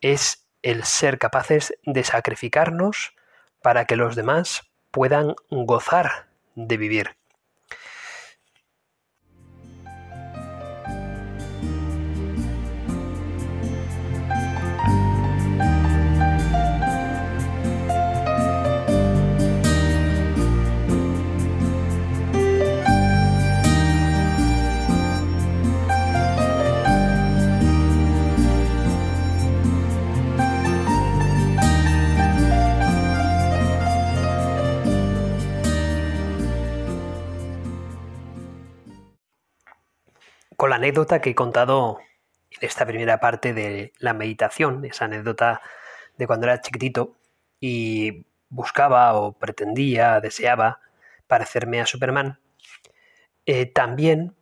es 0.00 0.46
el 0.62 0.84
ser 0.84 1.18
capaces 1.18 1.78
de 1.84 2.04
sacrificarnos 2.04 3.14
para 3.62 3.84
que 3.84 3.96
los 3.96 4.16
demás 4.16 4.68
puedan 4.90 5.36
gozar 5.50 6.26
de 6.56 6.76
vivir. 6.76 7.19
Con 40.60 40.68
la 40.68 40.76
anécdota 40.76 41.22
que 41.22 41.30
he 41.30 41.34
contado 41.34 42.00
en 42.50 42.58
esta 42.68 42.84
primera 42.84 43.18
parte 43.18 43.54
de 43.54 43.94
la 43.98 44.12
meditación, 44.12 44.84
esa 44.84 45.06
anécdota 45.06 45.62
de 46.18 46.26
cuando 46.26 46.44
era 46.48 46.60
chiquitito 46.60 47.16
y 47.60 48.26
buscaba 48.50 49.14
o 49.14 49.32
pretendía, 49.32 50.20
deseaba 50.20 50.80
parecerme 51.26 51.80
a 51.80 51.86
Superman, 51.86 52.40
eh, 53.46 53.64
también 53.64 54.36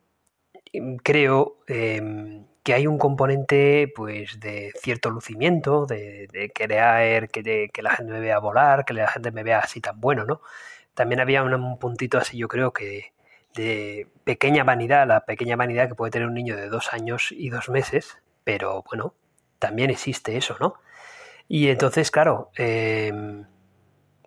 creo 1.03 1.59
em, 1.67 2.45
que 2.63 2.73
hay 2.73 2.85
un 2.85 2.97
componente 2.97 3.89
pues 3.95 4.41
de 4.41 4.73
cierto 4.75 5.11
lucimiento, 5.11 5.85
de, 5.85 6.51
querer 6.53 7.29
que, 7.29 7.69
que, 7.71 7.81
la 7.81 7.91
gente 7.91 8.11
me 8.11 8.19
vea 8.19 8.39
volar, 8.39 8.83
que 8.83 8.93
la 8.93 9.07
gente 9.07 9.31
me 9.31 9.43
vea 9.43 9.59
así 9.59 9.79
tan 9.79 10.01
bueno, 10.01 10.25
¿no? 10.25 10.41
También 10.95 11.21
había 11.21 11.43
un, 11.43 11.79
puntito 11.79 12.17
así, 12.17 12.37
yo 12.37 12.49
creo 12.49 12.73
que 12.73 13.13
de 13.55 14.07
pequeña 14.23 14.63
vanidad, 14.63 15.07
la 15.07 15.25
pequeña 15.25 15.55
vanidad 15.55 15.87
que 15.87 15.95
puede 15.95 16.11
tener 16.11 16.27
un 16.27 16.33
niño 16.33 16.55
de 16.55 16.69
dos 16.69 16.93
años 16.93 17.31
y 17.31 17.49
dos 17.49 17.69
meses, 17.69 18.17
pero 18.43 18.83
bueno, 18.83 19.13
también 19.59 19.89
existe 19.89 20.37
eso, 20.37 20.55
¿no? 20.59 20.75
Y 21.47 21.69
entonces, 21.69 22.11
claro, 22.11 22.51
em, 22.55 23.45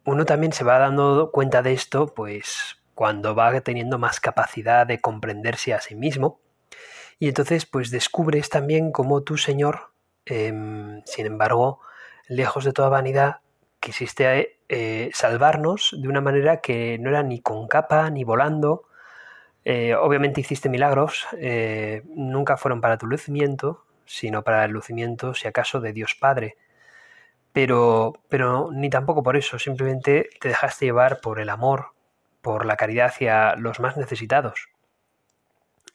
uno 0.04 0.24
también 0.24 0.52
se 0.52 0.64
va 0.64 0.78
dando 0.78 1.30
cuenta 1.32 1.62
de 1.62 1.72
esto, 1.72 2.06
pues 2.14 2.78
cuando 2.94 3.34
va 3.34 3.60
teniendo 3.60 3.98
más 3.98 4.20
capacidad 4.20 4.86
de 4.86 5.00
comprenderse 5.00 5.72
a 5.74 5.80
sí 5.80 5.94
mismo. 5.94 6.40
Y 7.18 7.28
entonces, 7.28 7.66
pues 7.66 7.90
descubres 7.90 8.48
también 8.48 8.92
cómo 8.92 9.22
tu 9.22 9.38
Señor, 9.38 9.92
em, 10.26 11.02
sin 11.06 11.26
embargo, 11.26 11.80
lejos 12.28 12.64
de 12.64 12.72
toda 12.72 12.88
vanidad, 12.88 13.40
quisiste 13.80 14.58
eh, 14.68 15.10
salvarnos 15.12 15.94
de 15.98 16.08
una 16.08 16.20
manera 16.20 16.60
que 16.60 16.98
no 16.98 17.10
era 17.10 17.22
ni 17.22 17.40
con 17.40 17.68
capa 17.68 18.10
ni 18.10 18.24
volando. 18.24 18.84
Eh, 19.64 19.94
obviamente 19.94 20.40
hiciste 20.40 20.68
milagros, 20.68 21.26
eh, 21.38 22.02
nunca 22.14 22.56
fueron 22.56 22.80
para 22.80 22.98
tu 22.98 23.06
lucimiento, 23.06 23.84
sino 24.06 24.42
para 24.42 24.64
el 24.64 24.72
lucimiento, 24.72 25.34
si 25.34 25.46
acaso, 25.46 25.80
de 25.80 25.92
Dios 25.92 26.16
Padre 26.18 26.56
pero, 27.52 28.14
pero 28.28 28.70
ni 28.72 28.90
tampoco 28.90 29.22
por 29.22 29.36
eso, 29.36 29.58
simplemente 29.58 30.30
te 30.40 30.48
dejaste 30.48 30.86
llevar 30.86 31.20
por 31.20 31.38
el 31.38 31.50
amor, 31.50 31.92
por 32.40 32.64
la 32.66 32.76
caridad 32.76 33.06
hacia 33.06 33.56
los 33.56 33.78
más 33.80 33.96
necesitados. 33.96 34.68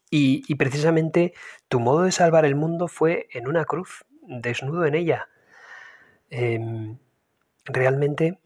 Y, 0.10 0.56
precisamente 0.56 1.34
tu 1.68 1.80
modo 1.82 2.04
de 2.04 2.14
salvar 2.14 2.46
el 2.46 2.56
mundo 2.56 2.88
fue 2.88 3.28
en 3.32 3.48
una 3.48 3.66
cruz, 3.66 4.06
desnudo 4.22 4.86
en 4.86 4.96
ella. 4.96 5.28
Em, 6.30 6.98
realmente, 7.66 8.40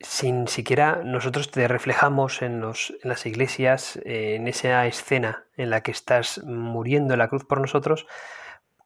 sin 0.00 0.46
siquiera 0.48 1.02
nosotros 1.04 1.50
te 1.50 1.68
reflejamos 1.68 2.42
en, 2.42 2.60
los, 2.60 2.92
en 3.02 3.08
las 3.08 3.26
iglesias, 3.26 3.98
en 4.04 4.46
esa 4.48 4.86
escena 4.86 5.46
en 5.56 5.70
la 5.70 5.82
que 5.82 5.90
estás 5.90 6.42
muriendo 6.44 7.14
en 7.14 7.18
la 7.18 7.28
cruz 7.28 7.44
por 7.44 7.60
nosotros, 7.60 8.06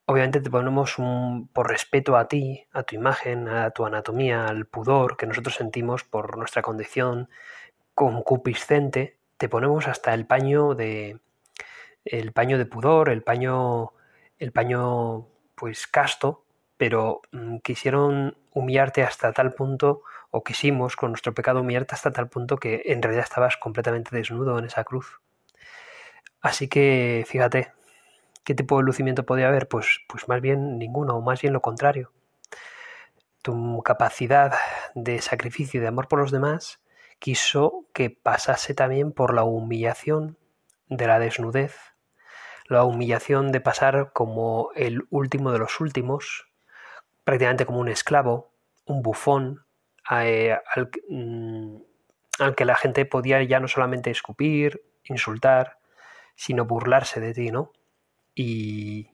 obviamente 0.07 0.41
te 0.41 0.51
ponemos 0.51 0.99
un, 0.99 1.49
por 1.49 1.69
respeto 1.69 2.17
a 2.17 2.29
ti, 2.29 2.67
a 2.73 2.83
tu 2.83 2.95
imagen, 2.95 3.49
a 3.49 3.71
tu 3.71 3.87
anatomía, 3.87 4.47
al 4.47 4.67
pudor 4.67 5.17
que 5.17 5.27
nosotros 5.27 5.55
sentimos 5.57 6.05
por 6.05 6.37
nuestra 6.37 6.63
condición 6.63 7.29
concupiscente, 7.95 9.19
te 9.37 9.49
ponemos 9.49 9.89
hasta 9.89 10.15
el 10.15 10.27
paño 10.27 10.75
de 10.75 11.19
el 12.05 12.33
paño 12.33 12.59
de 12.59 12.67
pudor, 12.67 13.11
el 13.11 13.23
paño 13.23 13.93
el 14.39 14.53
paño 14.53 15.29
pues 15.55 15.87
casto, 15.87 16.45
pero 16.77 17.21
mm, 17.33 17.59
quisieron 17.59 18.37
humillarte 18.53 19.03
hasta 19.03 19.33
tal 19.33 19.55
punto 19.55 20.03
o 20.31 20.43
quisimos 20.45 20.97
con 20.97 21.11
nuestro 21.11 21.35
pecado 21.35 21.61
humillarte 21.61 21.95
hasta 21.95 22.13
tal 22.13 22.29
punto 22.29 22.57
que 22.57 22.83
en 22.87 23.03
realidad 23.03 23.25
estabas 23.25 23.57
completamente 23.57 24.15
desnudo 24.17 24.59
en 24.59 24.67
esa 24.67 24.85
cruz. 24.85 25.21
Así 26.41 26.69
que 26.69 27.25
fíjate, 27.29 27.73
¿Qué 28.45 28.55
tipo 28.55 28.79
de 28.79 28.85
lucimiento 28.85 29.25
podía 29.25 29.49
haber? 29.49 29.69
Pues, 29.69 30.01
pues 30.09 30.27
más 30.29 30.41
bien 30.41 30.79
ninguno, 30.79 31.17
o 31.17 31.21
más 31.21 31.41
bien 31.41 31.53
lo 31.53 31.61
contrario. 31.61 32.11
Tu 33.43 33.83
capacidad 33.85 34.55
de 34.95 35.21
sacrificio 35.23 35.79
y 35.79 35.81
de 35.81 35.89
amor 35.89 36.09
por 36.09 36.19
los 36.19 36.31
demás 36.31 36.81
quiso 37.19 37.85
que 37.93 38.11
pasase 38.11 38.75
también 38.75 39.13
por 39.13 39.35
la 39.35 39.45
humillación 39.45 40.39
de 40.89 41.07
la 41.07 41.19
desnudez, 41.19 41.77
la 42.67 42.85
humillación 42.85 43.53
de 43.53 43.61
pasar 43.61 44.13
como 44.13 44.71
el 44.75 45.07
último 45.11 45.53
de 45.53 45.59
los 45.59 45.79
últimos, 45.81 46.49
prácticamente 47.25 47.67
como 47.67 47.81
un 47.81 47.89
esclavo, 47.89 48.53
un 48.85 49.03
bufón, 49.03 49.65
eh, 50.11 50.57
al, 50.75 50.91
mm, 51.09 51.77
al 52.41 52.55
que 52.55 52.65
la 52.65 52.77
gente 52.77 53.05
podía 53.05 53.43
ya 53.43 53.61
no 53.61 53.69
solamente 53.69 54.11
escupir, 54.11 54.83
insultar, 55.05 55.79
sino 56.35 56.65
burlarse 56.65 57.21
de 57.21 57.35
ti, 57.35 57.51
¿no? 57.51 57.73
Y, 58.35 59.11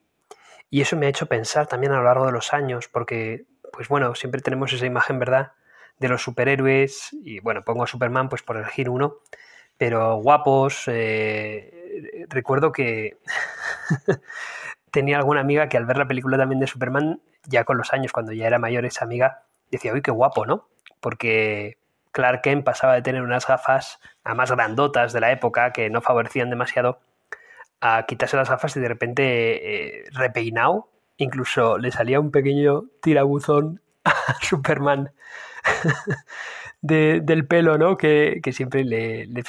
eso 0.71 0.95
me 0.95 1.07
ha 1.07 1.09
hecho 1.09 1.25
pensar 1.27 1.67
también 1.67 1.91
a 1.91 1.97
lo 1.97 2.03
largo 2.03 2.25
de 2.25 2.31
los 2.31 2.53
años, 2.53 2.87
porque, 2.87 3.45
pues 3.73 3.87
bueno, 3.87 4.15
siempre 4.15 4.41
tenemos 4.41 4.71
esa 4.73 4.85
imagen, 4.85 5.19
¿verdad?, 5.19 5.53
de 5.99 6.09
los 6.09 6.21
superhéroes, 6.21 7.09
y 7.11 7.39
bueno, 7.39 7.63
pongo 7.63 7.83
a 7.83 7.87
Superman 7.87 8.29
pues 8.29 8.43
por 8.43 8.57
elegir 8.57 8.89
uno, 8.89 9.17
pero 9.77 10.15
guapos. 10.17 10.83
Eh, 10.87 12.25
recuerdo 12.29 12.71
que 12.71 13.17
tenía 14.91 15.17
alguna 15.17 15.41
amiga 15.41 15.69
que 15.69 15.77
al 15.77 15.85
ver 15.85 15.97
la 15.97 16.07
película 16.07 16.37
también 16.37 16.59
de 16.59 16.67
Superman, 16.67 17.21
ya 17.47 17.63
con 17.63 17.77
los 17.77 17.93
años, 17.93 18.11
cuando 18.11 18.33
ya 18.33 18.47
era 18.47 18.59
mayor 18.59 18.85
esa 18.85 19.05
amiga, 19.05 19.46
decía, 19.71 19.93
uy, 19.93 20.01
qué 20.01 20.11
guapo, 20.11 20.45
¿no? 20.45 20.67
Porque 20.99 21.77
Clark 22.11 22.41
Kent 22.41 22.63
pasaba 22.63 22.95
de 22.95 23.01
tener 23.01 23.21
unas 23.21 23.45
gafas 23.45 23.99
a 24.23 24.33
más 24.33 24.51
grandotas 24.51 25.13
de 25.13 25.19
la 25.19 25.31
época 25.31 25.71
que 25.71 25.89
no 25.89 26.01
favorecían 26.01 26.49
demasiado 26.49 26.99
a 27.79 28.05
quitarse 28.07 28.37
las 28.37 28.49
gafas 28.49 28.75
y 28.75 28.79
de 28.79 28.87
repente 28.87 29.99
eh, 29.99 30.03
repeinado, 30.13 30.89
incluso 31.17 31.77
le 31.77 31.91
salía 31.91 32.19
un 32.19 32.31
pequeño 32.31 32.85
tirabuzón 33.01 33.81
a 34.03 34.13
Superman 34.41 35.11
del 36.81 37.47
pelo, 37.47 37.77
¿no? 37.77 37.97
Que, 37.97 38.41
siempre 38.51 38.83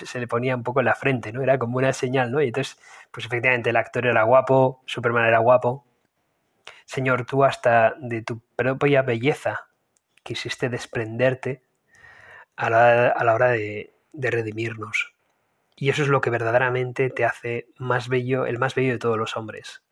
se 0.05 0.21
le 0.21 0.27
ponía 0.27 0.57
un 0.57 0.63
poco 0.63 0.81
en 0.81 0.87
la 0.87 0.95
frente, 0.95 1.33
¿no? 1.33 1.43
Era 1.43 1.59
como 1.59 1.79
una 1.79 1.93
señal, 1.93 2.31
¿no? 2.31 2.43
Y 2.43 2.49
entonces, 2.49 2.79
pues 3.11 3.27
efectivamente 3.27 3.71
el 3.71 3.77
actor 3.77 4.07
era 4.07 4.25
guapo, 4.25 4.83
Superman 4.87 5.27
era 5.27 5.39
guapo. 5.39 5.87
Señor, 6.85 7.27
tú 7.27 7.45
hasta 7.45 7.95
de 7.99 8.23
tu 8.23 8.41
propia 8.57 9.03
belleza 9.03 9.68
quisiste 10.29 10.69
desprenderte 10.69 11.63
a 12.55 12.69
la, 12.69 13.35
hora 13.35 13.49
de 13.49 13.91
redimirnos. 14.13 15.15
Y 15.75 15.89
eso 15.89 16.03
es 16.03 16.09
lo 16.09 16.21
que 16.21 16.29
verdaderamente 16.29 17.09
te 17.09 17.25
hace 17.25 17.69
más 17.79 18.09
bello, 18.09 18.45
el 18.45 18.59
más 18.59 18.75
bello 18.75 18.93
de 18.93 18.99
todos 18.99 19.17
los 19.17 19.39
hombres. 19.39 19.83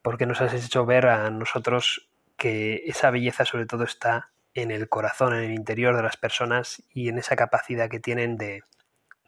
Porque 0.00 0.24
nos 0.24 0.40
has 0.40 0.54
hecho 0.54 0.86
ver 0.86 1.06
a 1.06 1.28
nosotros 1.30 2.08
que 2.38 2.84
esa 2.86 3.10
belleza 3.10 3.44
sobre 3.44 3.66
todo 3.66 3.84
está 3.84 4.30
en 4.54 4.70
el 4.70 4.88
corazón, 4.88 5.34
en 5.34 5.44
el 5.44 5.52
interior 5.52 5.94
de 5.94 6.02
las 6.02 6.16
personas 6.16 6.82
y 6.90 7.10
en 7.10 7.18
esa 7.18 7.36
capacidad 7.36 7.90
que 7.90 8.00
tienen 8.00 8.38
de, 8.38 8.62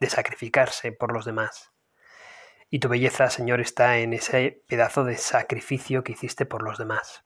de 0.01 0.11
sacrificarse 0.11 0.93
por 0.93 1.13
los 1.13 1.27
demás. 1.27 1.73
Y 2.71 2.79
tu 2.79 2.89
belleza, 2.89 3.29
Señor, 3.29 3.61
está 3.61 3.99
en 3.99 4.15
ese 4.15 4.63
pedazo 4.67 5.05
de 5.05 5.17
sacrificio 5.19 6.05
que 6.05 6.13
hiciste 6.13 6.47
por 6.47 6.63
los 6.63 6.79
demás 6.79 7.25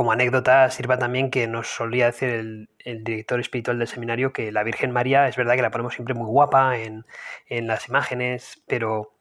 como 0.00 0.12
anécdota 0.12 0.70
sirva 0.70 0.96
también 0.96 1.30
que 1.30 1.46
nos 1.46 1.68
solía 1.68 2.06
decir 2.06 2.30
el, 2.30 3.04
director 3.04 3.38
espiritual 3.38 3.78
del 3.78 3.86
seminario 3.86 4.32
que 4.32 4.50
la 4.50 4.62
Virgen 4.62 4.92
María 4.92 5.28
es 5.28 5.36
verdad 5.36 5.56
que 5.56 5.60
la 5.60 5.70
ponemos 5.70 5.92
siempre 5.92 6.14
muy 6.14 6.26
guapa 6.26 6.78
en, 6.78 7.04
las 7.50 7.86
imágenes, 7.86 8.62
pero, 8.66 9.12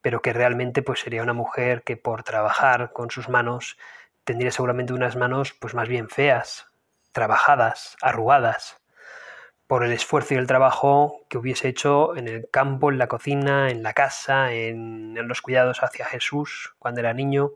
pero 0.00 0.22
que 0.22 0.32
realmente 0.32 0.82
pues 0.82 1.00
sería 1.00 1.24
una 1.24 1.32
mujer 1.32 1.82
que 1.82 1.96
por 1.96 2.22
trabajar 2.22 2.92
con 2.92 3.10
sus 3.10 3.28
manos 3.28 3.78
tendría 4.22 4.52
seguramente 4.52 4.92
unas 4.92 5.16
manos 5.16 5.54
pues 5.54 5.74
más 5.74 5.88
bien 5.88 6.08
feas, 6.08 6.66
trabajadas, 7.10 7.96
arrugadas, 8.00 8.80
por 9.66 9.82
el 9.82 9.90
esfuerzo 9.90 10.34
y 10.34 10.36
el 10.36 10.46
trabajo 10.46 11.16
que 11.28 11.38
hubiese 11.38 11.66
hecho 11.66 12.14
en 12.14 12.28
el 12.28 12.48
campo, 12.48 12.92
en 12.92 12.98
la 12.98 13.08
cocina, 13.08 13.70
en 13.70 13.82
la 13.82 13.92
casa, 13.92 14.52
en 14.52 15.16
los 15.26 15.42
cuidados 15.42 15.82
hacia 15.82 16.06
Jesús 16.06 16.76
cuando 16.78 17.00
era 17.00 17.12
niño 17.12 17.54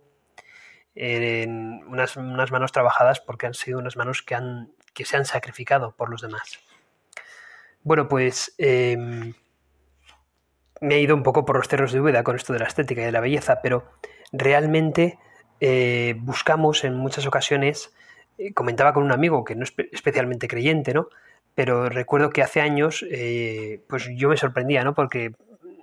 en 0.95 1.83
unas, 1.87 2.17
manos 2.17 2.73
trabajadas 2.73 3.21
porque 3.21 3.47
han 3.47 3.55
sido 3.55 3.79
unas 3.79 3.97
manos 3.97 4.23
que, 4.23 4.35
han, 4.35 4.73
que 4.95 5.05
se 5.05 5.17
han 5.17 5.25
sacrificado 5.25 5.95
por 5.97 6.11
los 6.11 6.23
demás. 6.23 6.59
Bueno, 7.83 8.09
pues 8.09 8.55
em, 8.59 9.35
me 10.81 10.97
he 10.97 11.01
ido 11.01 11.15
un 11.15 11.23
poco 11.23 11.45
por 11.45 11.57
los 11.57 11.69
cerros 11.69 11.93
de 11.93 12.01
Úbeda 12.01 12.23
con 12.23 12.37
esto 12.37 12.53
de 12.53 12.59
la 12.59 12.67
estética 12.67 13.03
y 13.03 13.05
de 13.07 13.13
la 13.13 13.21
belleza, 13.21 13.61
pero 13.63 13.85
realmente 14.33 15.19
eh, 15.61 16.15
buscamos 16.19 16.85
en 16.85 16.95
muchas 16.95 17.27
ocasiones, 17.27 17.95
eh, 18.39 18.53
comentaba 18.53 18.93
con 18.93 19.03
un 19.03 19.13
amigo 19.13 19.45
que 19.45 19.55
no 19.55 19.65
es 19.65 19.75
especialmente 19.93 20.49
creyente, 20.49 20.95
¿no? 20.95 21.09
Pero 21.55 21.89
recuerdo 21.89 22.31
que 22.31 22.43
hace 22.43 22.61
años, 22.61 23.05
eh, 23.11 23.83
pues 23.89 24.09
yo 24.17 24.29
me 24.29 24.37
sorprendía, 24.37 24.85
¿no? 24.85 24.95
Porque 24.95 25.33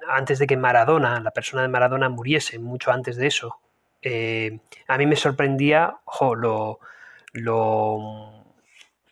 antes 0.07 0.39
de 0.39 0.47
que 0.47 0.57
Maradona, 0.57 1.19
la 1.19 1.31
persona 1.31 1.61
de 1.61 1.67
Maradona, 1.67 2.09
muriese, 2.09 2.59
mucho 2.59 2.91
antes 2.91 3.15
de 3.17 3.27
eso, 3.27 3.59
eh, 4.01 4.59
a 4.87 4.97
mí 4.97 5.05
me 5.05 5.15
sorprendía 5.15 5.97
lo, 6.35 6.79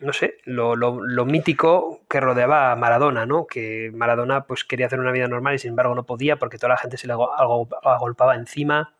no 0.00 0.12
sé, 0.12 0.36
lo, 0.44 1.24
mítico 1.26 2.00
que 2.08 2.20
rodeaba 2.20 2.72
a 2.72 2.76
Maradona, 2.76 3.26
¿no? 3.26 3.46
Que 3.46 3.90
Maradona 3.94 4.44
pues 4.44 4.64
quería 4.64 4.86
hacer 4.86 5.00
una 5.00 5.12
vida 5.12 5.28
normal 5.28 5.54
y 5.54 5.58
sin 5.58 5.70
embargo 5.70 5.94
no 5.94 6.06
podía 6.06 6.36
porque 6.36 6.58
toda 6.58 6.70
la 6.70 6.76
gente 6.78 6.96
se 6.96 7.06
le 7.06 7.12
agolpaba 7.12 8.34
encima, 8.34 8.94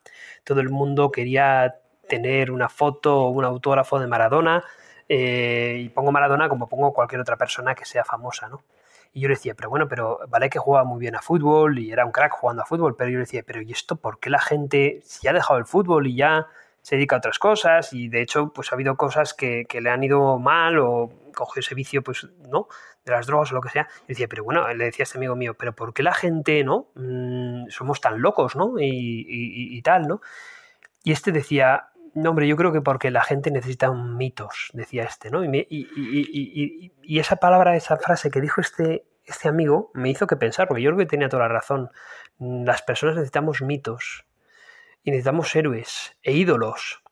todo 0.44 0.60
el 0.60 0.70
mundo 0.70 1.10
quería 1.10 1.76
tener 2.08 2.50
una 2.50 2.68
foto 2.68 3.22
o 3.24 3.30
un 3.30 3.44
autógrafo 3.44 3.98
de 3.98 4.06
Maradona 4.06 4.64
eh, 5.08 5.76
y 5.80 5.88
pongo 5.90 6.12
Maradona 6.12 6.48
como 6.48 6.68
pongo 6.68 6.92
cualquier 6.92 7.20
otra 7.20 7.36
persona 7.36 7.74
que 7.74 7.84
sea 7.84 8.04
famosa, 8.04 8.48
¿no? 8.48 8.62
Y 9.12 9.20
yo 9.20 9.28
le 9.28 9.34
decía, 9.34 9.54
pero 9.54 9.70
bueno, 9.70 9.88
pero 9.88 10.20
vale 10.28 10.50
que 10.50 10.58
jugaba 10.58 10.84
muy 10.84 11.00
bien 11.00 11.16
a 11.16 11.22
fútbol 11.22 11.78
y 11.78 11.90
era 11.90 12.04
un 12.04 12.12
crack 12.12 12.32
jugando 12.32 12.62
a 12.62 12.66
fútbol, 12.66 12.96
pero 12.96 13.10
yo 13.10 13.18
le 13.18 13.24
decía, 13.24 13.42
pero 13.46 13.62
¿y 13.62 13.72
esto 13.72 13.96
por 13.96 14.20
qué 14.20 14.30
la 14.30 14.40
gente, 14.40 15.00
si 15.04 15.28
ha 15.28 15.32
dejado 15.32 15.58
el 15.58 15.66
fútbol 15.66 16.06
y 16.06 16.16
ya 16.16 16.48
se 16.88 16.96
dedica 16.96 17.16
a 17.16 17.18
otras 17.18 17.38
cosas 17.38 17.92
y 17.92 18.08
de 18.08 18.22
hecho 18.22 18.50
pues 18.54 18.72
ha 18.72 18.74
habido 18.74 18.96
cosas 18.96 19.34
que, 19.34 19.66
le 19.70 19.90
han 19.90 20.02
ido 20.02 20.38
mal 20.38 20.78
o 20.78 21.10
cogió 21.34 21.60
ese 21.60 21.74
vicio 21.74 22.02
pues 22.02 22.26
no 22.48 22.68
de 23.04 23.12
las 23.12 23.26
drogas 23.26 23.52
o 23.52 23.56
lo 23.56 23.60
que 23.60 23.68
sea 23.68 23.88
y 24.04 24.08
decía 24.08 24.26
pero 24.26 24.42
bueno 24.42 24.66
le 24.72 24.84
decía 24.86 25.02
a 25.02 25.04
este 25.04 25.18
amigo 25.18 25.36
mío 25.36 25.52
pero 25.52 25.74
por 25.74 25.92
qué 25.92 26.02
la 26.02 26.14
gente 26.14 26.64
no 26.64 26.88
mm, 26.94 27.68
somos 27.68 28.00
tan 28.00 28.22
locos 28.22 28.56
no 28.56 28.74
y, 28.78 29.82
tal 29.82 30.08
no 30.08 30.22
y 31.04 31.12
este 31.12 31.30
decía 31.30 31.90
no 32.18 32.30
hombre 32.30 32.46
yo 32.48 32.56
creo 32.56 32.72
que 32.72 32.80
porque 32.80 33.10
la 33.10 33.22
gente 33.22 33.50
necesita 33.50 33.92
mitos 33.92 34.70
decía 34.72 35.04
este 35.04 35.30
no 35.30 35.44
y, 35.44 36.92
esa 37.08 37.36
palabra 37.36 37.76
esa 37.76 37.96
frase 37.96 38.30
que 38.30 38.40
dijo 38.40 38.60
este 38.60 39.04
este 39.24 39.48
amigo 39.48 39.90
me 39.94 40.10
hizo 40.10 40.26
que 40.26 40.36
pensar 40.36 40.68
porque 40.68 40.82
yo 40.82 40.90
creo 40.90 40.98
que 40.98 41.06
tenía 41.06 41.28
toda 41.28 41.44
la 41.44 41.48
razón 41.48 41.90
las 42.38 42.82
personas 42.82 43.16
necesitamos 43.16 43.62
mitos 43.62 44.24
y 45.02 45.10
necesitamos 45.10 45.54
héroes 45.56 46.16
e 46.22 46.32
ídolos. 46.32 47.02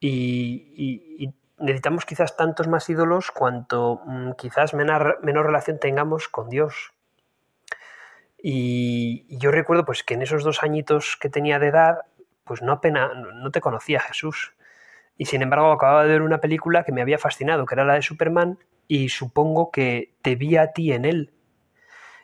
Y, 0.00 1.32
necesitamos 1.58 2.06
quizás 2.06 2.36
tantos 2.36 2.68
más 2.68 2.88
ídolos 2.88 3.30
cuanto 3.30 4.00
mm, 4.06 4.32
quizás 4.32 4.72
menor, 4.72 5.20
relación 5.22 5.78
tengamos 5.78 6.28
con 6.28 6.48
Dios. 6.48 6.92
Y, 8.42 9.26
yo 9.38 9.50
recuerdo 9.50 9.84
pues 9.84 10.02
que 10.02 10.14
en 10.14 10.22
esos 10.22 10.42
dos 10.42 10.62
añitos 10.62 11.16
que 11.20 11.28
tenía 11.28 11.58
de 11.58 11.68
edad, 11.68 11.98
pues 12.50 12.62
no 12.62 12.72
apenas 12.72 13.12
no 13.14 13.52
te 13.52 13.60
conocía 13.60 14.00
Jesús. 14.00 14.54
Y 15.16 15.26
sin 15.26 15.40
embargo 15.40 15.70
acababa 15.70 16.02
de 16.02 16.08
ver 16.08 16.22
una 16.22 16.40
película 16.40 16.82
que 16.82 16.90
me 16.90 17.00
había 17.00 17.16
fascinado, 17.16 17.64
que 17.64 17.76
era 17.76 17.84
la 17.84 17.94
de 17.94 18.02
Superman, 18.02 18.58
y 18.88 19.10
supongo 19.10 19.70
que 19.70 20.16
te 20.20 20.34
vi 20.34 20.56
a 20.56 20.72
ti 20.72 20.92
en 20.92 21.04
él. 21.04 21.32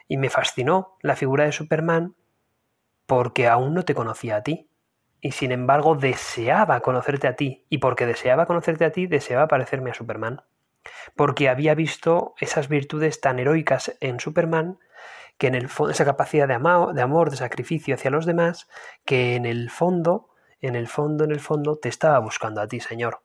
Y 0.09 0.16
me 0.16 0.28
fascinó 0.28 0.97
la 1.00 1.14
figura 1.14 1.45
de 1.45 1.52
Superman 1.52 2.16
porque 3.06 3.47
aún 3.47 3.73
no 3.73 3.85
te 3.85 3.95
conocía 3.95 4.35
a 4.35 4.42
ti 4.42 4.68
y 5.21 5.30
sin 5.30 5.52
embargo 5.52 5.95
deseaba 5.95 6.80
conocerte 6.80 7.28
a 7.28 7.37
ti, 7.37 7.64
y 7.71 7.78
porque 7.78 8.04
deseaba 8.04 8.47
conocerte 8.47 8.85
a 8.85 8.90
ti, 8.90 9.06
deseaba 9.06 9.47
parecerme 9.47 9.92
a 9.92 9.95
Superman, 9.95 10.42
porque 11.14 11.49
había 11.49 11.76
visto 11.76 12.35
esas 12.40 12.68
virtudes 12.68 13.21
tan 13.21 13.38
heroicas 13.38 13.97
en 14.00 14.18
Superman, 14.18 14.80
que 15.38 15.49
en 15.49 15.55
el 15.55 15.69
fondo, 15.69 15.93
esa 15.93 16.05
capacidad 16.05 16.49
de, 16.49 16.59
de 16.95 17.02
amor, 17.02 17.31
de 17.31 17.37
sacrificio 17.37 17.95
hacia 17.95 18.11
los 18.11 18.26
demás, 18.26 18.69
que 19.05 19.37
en 19.37 19.47
el 19.47 19.71
fondo, 19.71 20.31
en 20.61 20.76
el 20.76 20.88
fondo, 20.88 21.25
en 21.25 21.33
el 21.33 21.40
fondo, 21.40 21.76
te 21.76 21.88
estaba 21.88 22.19
buscando 22.19 22.61
a 22.61 22.69
ti, 22.69 22.81
Señor. 22.81 23.21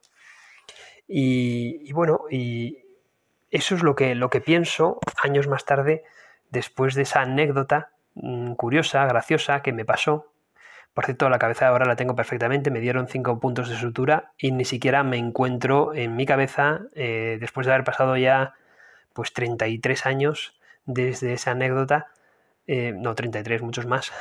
Y, 1.08 1.92
bueno, 1.94 2.26
y 2.30 2.86
eso 3.50 3.76
es 3.76 3.84
lo 3.84 3.96
que, 3.96 4.16
lo 4.16 4.30
que 4.30 4.42
pienso 4.42 5.00
años 5.24 5.48
más 5.48 5.66
tarde, 5.66 6.04
después 6.50 6.96
de 6.96 7.04
esa 7.04 7.22
anécdota 7.22 7.92
mm, 8.16 8.54
curiosa, 8.54 9.06
graciosa, 9.06 9.62
que 9.62 9.74
me 9.74 9.86
pasó 9.86 10.32
por 10.94 11.06
cierto, 11.06 11.30
la 11.30 11.40
cabeza 11.40 11.68
ahora 11.68 11.86
la 11.86 11.96
tengo 11.96 12.16
perfectamente, 12.16 12.70
me 12.70 12.82
dieron 12.82 13.08
cinco 13.08 13.40
puntos 13.40 13.70
de 13.70 13.78
sutura 13.78 14.34
y 14.38 14.52
ni 14.52 14.66
siquiera 14.66 15.04
me 15.04 15.18
encuentro 15.18 15.94
en 15.94 16.18
mi 16.18 16.26
cabeza, 16.26 16.82
eh, 16.96 17.38
después 17.40 17.66
de 17.66 17.74
haber 17.74 17.86
pasado 17.86 18.18
ya 18.18 18.56
pues 19.14 19.32
33 19.32 20.06
años 20.06 20.60
desde 20.86 21.34
esa 21.34 21.52
anécdota, 21.52 22.08
eh, 22.68 22.94
no 22.96 23.16
33, 23.16 23.62
muchos 23.62 23.86
más, 23.86 24.12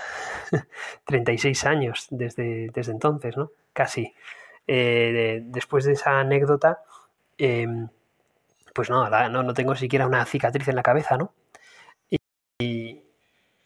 36 1.07 1.65
años 1.67 2.07
desde, 2.11 2.71
desde 2.73 2.93
entonces, 2.93 3.37
¿no? 3.37 3.53
Casi. 3.73 4.15
Eh, 4.67 5.41
después 5.45 5.85
de 5.85 5.93
esa 5.93 6.21
anécdota, 6.21 6.83
em, 7.39 7.89
pues 8.75 8.91
no, 8.91 9.09
no, 9.09 9.43
no, 9.43 9.55
tengo 9.55 9.75
siquiera 9.75 10.07
una 10.07 10.25
cicatriz 10.27 10.69
en 10.69 10.77
la 10.77 10.83
cabeza, 10.83 11.17
¿no? 11.17 11.35
Y, 12.59 13.03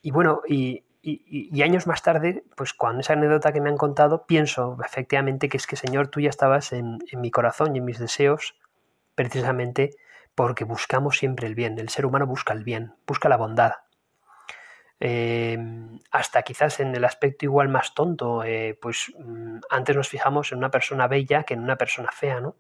y 0.02 0.10
bueno, 0.10 0.42
y, 0.48 0.84
y, 1.06 1.62
años 1.62 1.86
más 1.86 2.02
tarde, 2.02 2.44
pues 2.56 2.72
con 2.72 2.98
esa 2.98 3.12
anécdota 3.12 3.52
que 3.52 3.60
me 3.60 3.68
han 3.68 3.76
contado, 3.76 4.26
pienso 4.26 4.78
efectivamente 4.84 5.50
que 5.50 5.58
es 5.58 5.66
que 5.66 5.76
Señor, 5.76 6.08
tú 6.08 6.20
ya 6.20 6.30
estabas 6.30 6.72
en, 6.72 6.98
mi 7.12 7.30
corazón 7.30 7.74
y 7.74 7.78
en 7.78 7.84
mis 7.84 7.98
deseos, 7.98 8.56
precisamente 9.14 9.90
porque 10.34 10.64
buscamos 10.64 11.18
siempre 11.18 11.46
el 11.46 11.54
bien. 11.54 11.78
El 11.78 11.88
ser 11.88 12.06
humano 12.06 12.26
busca 12.26 12.52
el 12.52 12.64
bien, 12.64 12.94
busca 13.06 13.28
la 13.28 13.36
bondad. 13.36 13.72
Eh, 15.00 15.58
hasta 16.12 16.42
quizás 16.42 16.80
en 16.80 16.94
el 16.94 17.04
aspecto 17.04 17.44
igual 17.44 17.68
más 17.68 17.94
tonto, 17.94 18.44
eh, 18.44 18.78
pues 18.80 19.12
mm, 19.18 19.58
antes 19.70 19.96
nos 19.96 20.08
fijamos 20.08 20.52
en 20.52 20.58
una 20.58 20.70
persona 20.70 21.08
bella 21.08 21.42
que 21.42 21.54
en 21.54 21.60
una 21.60 21.76
persona 21.76 22.10
fea, 22.12 22.40
¿no? 22.40 22.56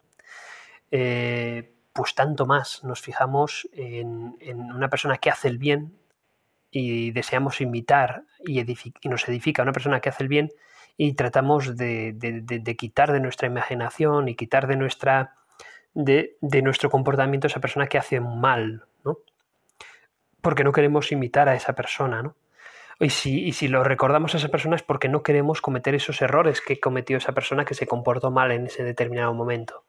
Eh, 0.90 1.72
pues 1.92 2.14
tanto 2.14 2.44
más 2.44 2.82
nos 2.84 3.00
fijamos 3.00 3.68
en, 3.72 4.36
una 4.50 4.90
persona 4.90 5.18
que 5.18 5.30
hace 5.30 5.48
el 5.48 5.58
bien 5.58 5.96
y 6.70 7.12
deseamos 7.12 7.60
imitar 7.60 8.24
y, 8.44 8.62
nos 9.08 9.28
edifica 9.28 9.62
una 9.62 9.72
persona 9.72 10.00
que 10.00 10.08
hace 10.08 10.24
el 10.24 10.28
bien 10.28 10.50
y 10.96 11.14
tratamos 11.14 11.76
de, 11.76 12.76
quitar 12.76 13.12
de 13.12 13.20
nuestra 13.20 13.46
imaginación 13.46 14.28
y 14.28 14.34
quitar 14.34 14.66
de, 14.66 14.76
nuestra, 14.76 15.36
de, 15.94 16.36
nuestro 16.62 16.90
comportamiento 16.90 17.46
esa 17.46 17.60
persona 17.60 17.86
que 17.86 17.98
hace 17.98 18.20
mal, 18.20 18.84
¿no? 19.04 19.18
Porque 20.40 20.64
no 20.64 20.72
queremos 20.72 21.10
imitar 21.12 21.48
a 21.48 21.54
esa 21.54 21.74
persona, 21.74 22.22
¿no? 22.22 22.36
Y 23.00 23.10
si, 23.10 23.44
y 23.44 23.52
si 23.52 23.66
lo 23.66 23.82
recordamos 23.82 24.34
a 24.34 24.38
esa 24.38 24.48
persona 24.48 24.76
es 24.76 24.82
porque 24.82 25.08
no 25.08 25.22
queremos 25.22 25.60
cometer 25.60 25.94
esos 25.94 26.22
errores 26.22 26.60
que 26.60 26.78
cometió 26.78 27.16
esa 27.16 27.32
persona 27.32 27.64
que 27.64 27.74
se 27.74 27.86
comportó 27.86 28.30
mal 28.30 28.52
en 28.52 28.66
ese 28.66 28.84
determinado 28.84 29.34
momento. 29.34 29.84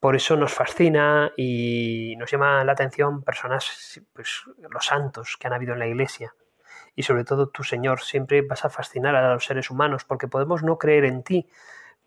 Por 0.00 0.14
eso 0.14 0.36
nos 0.36 0.52
fascina 0.52 1.32
y 1.36 2.14
nos 2.18 2.30
llama 2.30 2.64
la 2.64 2.72
atención 2.72 3.22
personas, 3.22 4.00
pues 4.12 4.42
los 4.70 4.84
santos 4.84 5.36
que 5.38 5.48
han 5.48 5.52
habido 5.52 5.72
en 5.72 5.80
la 5.80 5.88
iglesia. 5.88 6.34
Y 6.94 7.02
sobre 7.02 7.24
todo 7.24 7.48
tú, 7.48 7.64
Señor, 7.64 8.00
siempre 8.00 8.42
vas 8.42 8.64
a 8.64 8.70
fascinar 8.70 9.16
a 9.16 9.32
los 9.32 9.44
seres 9.44 9.70
humanos 9.70 10.04
porque 10.04 10.28
podemos 10.28 10.62
no 10.62 10.78
creer 10.78 11.04
en 11.04 11.22
ti, 11.24 11.48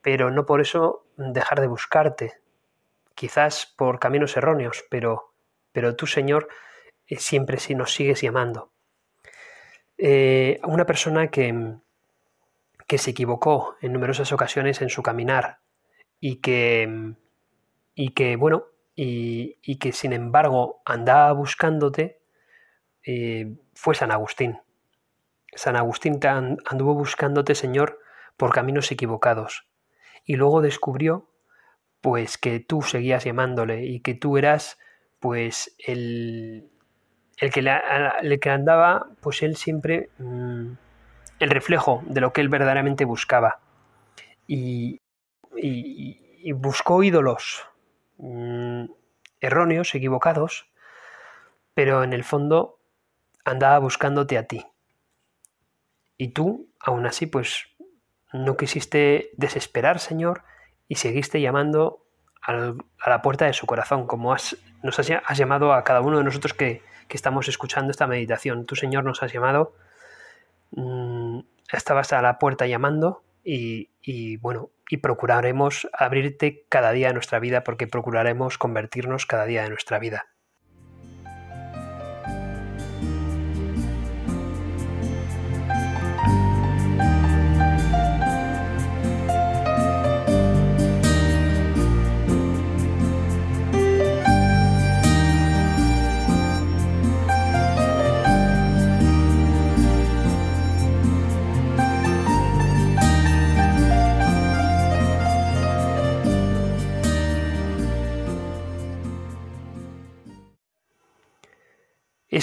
pero 0.02 0.32
no 0.32 0.45
por 0.45 0.62
eso 0.62 1.06
dejar 1.17 1.60
de 1.62 1.67
buscarte. 1.67 2.40
Quizás 3.15 3.74
por 3.78 4.00
caminos 4.00 4.36
erróneos, 4.38 4.84
pero, 4.89 5.34
pero 5.71 5.95
tú, 5.95 6.08
Señor, 6.08 6.47
eh, 7.08 7.17
siempre 7.17 7.58
nos 7.76 7.93
sigues 7.93 8.21
llamando. 8.21 8.71
Eh, 9.97 10.60
una 10.63 10.86
persona 10.86 11.30
que, 11.30 11.76
que 12.88 12.97
se 12.97 13.12
equivocó 13.12 13.76
en 13.82 13.93
numerosas 13.93 14.32
ocasiones 14.32 14.82
en 14.82 14.89
su 14.89 15.04
caminar 15.04 15.60
y 16.19 16.38
que 16.38 17.15
y 17.95 18.10
que, 18.10 18.36
bueno, 18.36 18.65
y, 18.95 19.76
que 19.78 19.91
sin 19.91 20.13
embargo 20.13 20.82
andaba 20.86 21.32
buscándote, 21.34 22.21
eh, 23.06 23.56
fue 23.74 23.95
San 23.95 24.12
Agustín. 24.12 24.60
San 25.54 25.76
Agustín 25.76 26.19
anduvo 26.24 26.93
buscándote, 26.93 27.56
Señor, 27.56 28.00
por 28.38 28.54
caminos 28.54 28.91
equivocados. 28.91 29.67
Y 30.24 30.36
luego 30.36 30.62
descubrió, 30.62 31.30
pues, 32.02 32.38
que 32.38 32.60
tú 32.60 32.82
seguías 32.82 33.24
llamándole 33.24 33.86
y 33.86 34.00
que 34.02 34.14
tú 34.14 34.38
eras, 34.38 34.80
pues, 35.20 35.76
el, 35.80 36.70
el, 37.38 37.52
que, 37.52 38.40
que 38.42 38.50
andaba, 38.50 39.08
pues, 39.22 39.44
él 39.44 39.56
siempre, 39.56 40.10
mm, 40.18 40.72
el 41.40 41.50
reflejo 41.50 42.04
de 42.08 42.22
lo 42.22 42.34
que 42.34 42.42
él 42.42 42.50
verdaderamente 42.50 43.06
buscaba. 43.06 43.60
y, 44.48 45.00
y 45.56 46.52
buscó 46.54 47.04
ídolos, 47.04 47.64
Mm, 48.22 48.86
erróneos, 49.40 49.96
equivocados, 49.96 50.70
pero 51.74 52.04
en 52.04 52.14
el 52.14 52.24
fondo 52.24 52.78
andaba 53.44 53.80
buscándote 53.80 54.38
a 54.38 54.46
ti. 54.46 54.64
Y 56.18 56.28
tú, 56.30 56.70
aún 56.80 57.08
así, 57.08 57.26
pues 57.26 57.66
no 58.32 58.58
quisiste 58.58 59.32
desesperar, 59.38 59.98
Señor, 59.98 60.44
y 60.91 60.95
seguiste 60.95 61.39
llamando 61.39 62.06
a 62.41 62.75
la 63.08 63.21
puerta 63.21 63.45
de 63.45 63.54
su 63.54 63.65
corazón, 63.65 64.08
como 64.08 64.34
has, 64.34 64.58
nos 64.84 64.99
has, 64.99 65.38
llamado 65.38 65.71
a 65.71 65.86
cada 65.86 66.01
uno 66.01 66.17
de 66.17 66.25
nosotros 66.25 66.54
que, 66.54 66.82
estamos 67.08 67.47
escuchando 67.47 67.91
esta 67.91 68.08
meditación. 68.08 68.65
Tú, 68.65 68.75
Señor, 68.75 69.06
nos 69.06 69.23
has 69.23 69.32
llamado, 69.32 69.73
mm, 70.71 71.39
estabas 71.71 72.12
a 72.12 72.21
la 72.21 72.39
puerta 72.39 72.67
llamando 72.67 73.23
y, 73.41 73.89
y 74.01 74.36
bueno, 74.36 74.69
y 74.89 74.97
procuraremos 74.97 75.88
abrirte 75.93 76.65
cada 76.67 76.91
día 76.91 77.08
de 77.08 77.13
nuestra 77.13 77.39
vida 77.39 77.63
porque 77.63 77.88
procuraremos 77.88 78.58
convertirnos 78.58 79.25
cada 79.25 79.45
día 79.45 79.63
de 79.63 79.69
nuestra 79.69 79.97
vida. 79.97 80.25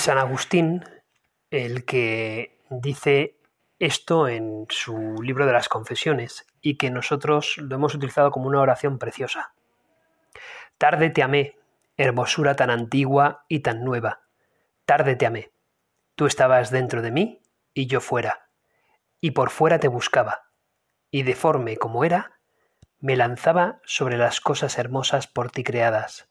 San 0.08 0.16
Agustín 0.16 0.82
el 1.50 1.84
que 1.84 2.62
dice 2.70 3.36
esto 3.78 4.26
en 4.26 4.64
su 4.70 5.20
libro 5.22 5.44
de 5.44 5.52
las 5.52 5.68
confesiones 5.68 6.46
y 6.62 6.78
que 6.78 6.90
nosotros 6.90 7.58
lo 7.58 7.74
hemos 7.74 7.94
utilizado 7.94 8.30
como 8.30 8.48
una 8.48 8.62
oración 8.62 8.98
preciosa. 8.98 9.52
Tarde 10.78 11.10
te 11.10 11.22
amé, 11.22 11.58
hermosura 11.98 12.56
tan 12.56 12.70
antigua 12.70 13.44
y 13.48 13.60
tan 13.60 13.84
nueva. 13.84 14.22
Tarde 14.86 15.14
te 15.14 15.26
amé. 15.26 15.52
Tú 16.14 16.24
estabas 16.24 16.70
dentro 16.70 17.02
de 17.02 17.10
mí 17.10 17.42
y 17.74 17.86
yo 17.86 18.00
fuera, 18.00 18.48
y 19.20 19.32
por 19.32 19.50
fuera 19.50 19.78
te 19.78 19.88
buscaba, 19.88 20.44
y 21.10 21.22
deforme 21.22 21.76
como 21.76 22.02
era, 22.02 22.40
me 22.98 23.14
lanzaba 23.14 23.82
sobre 23.84 24.16
las 24.16 24.40
cosas 24.40 24.78
hermosas 24.78 25.26
por 25.26 25.50
ti 25.50 25.64
creadas. 25.64 26.30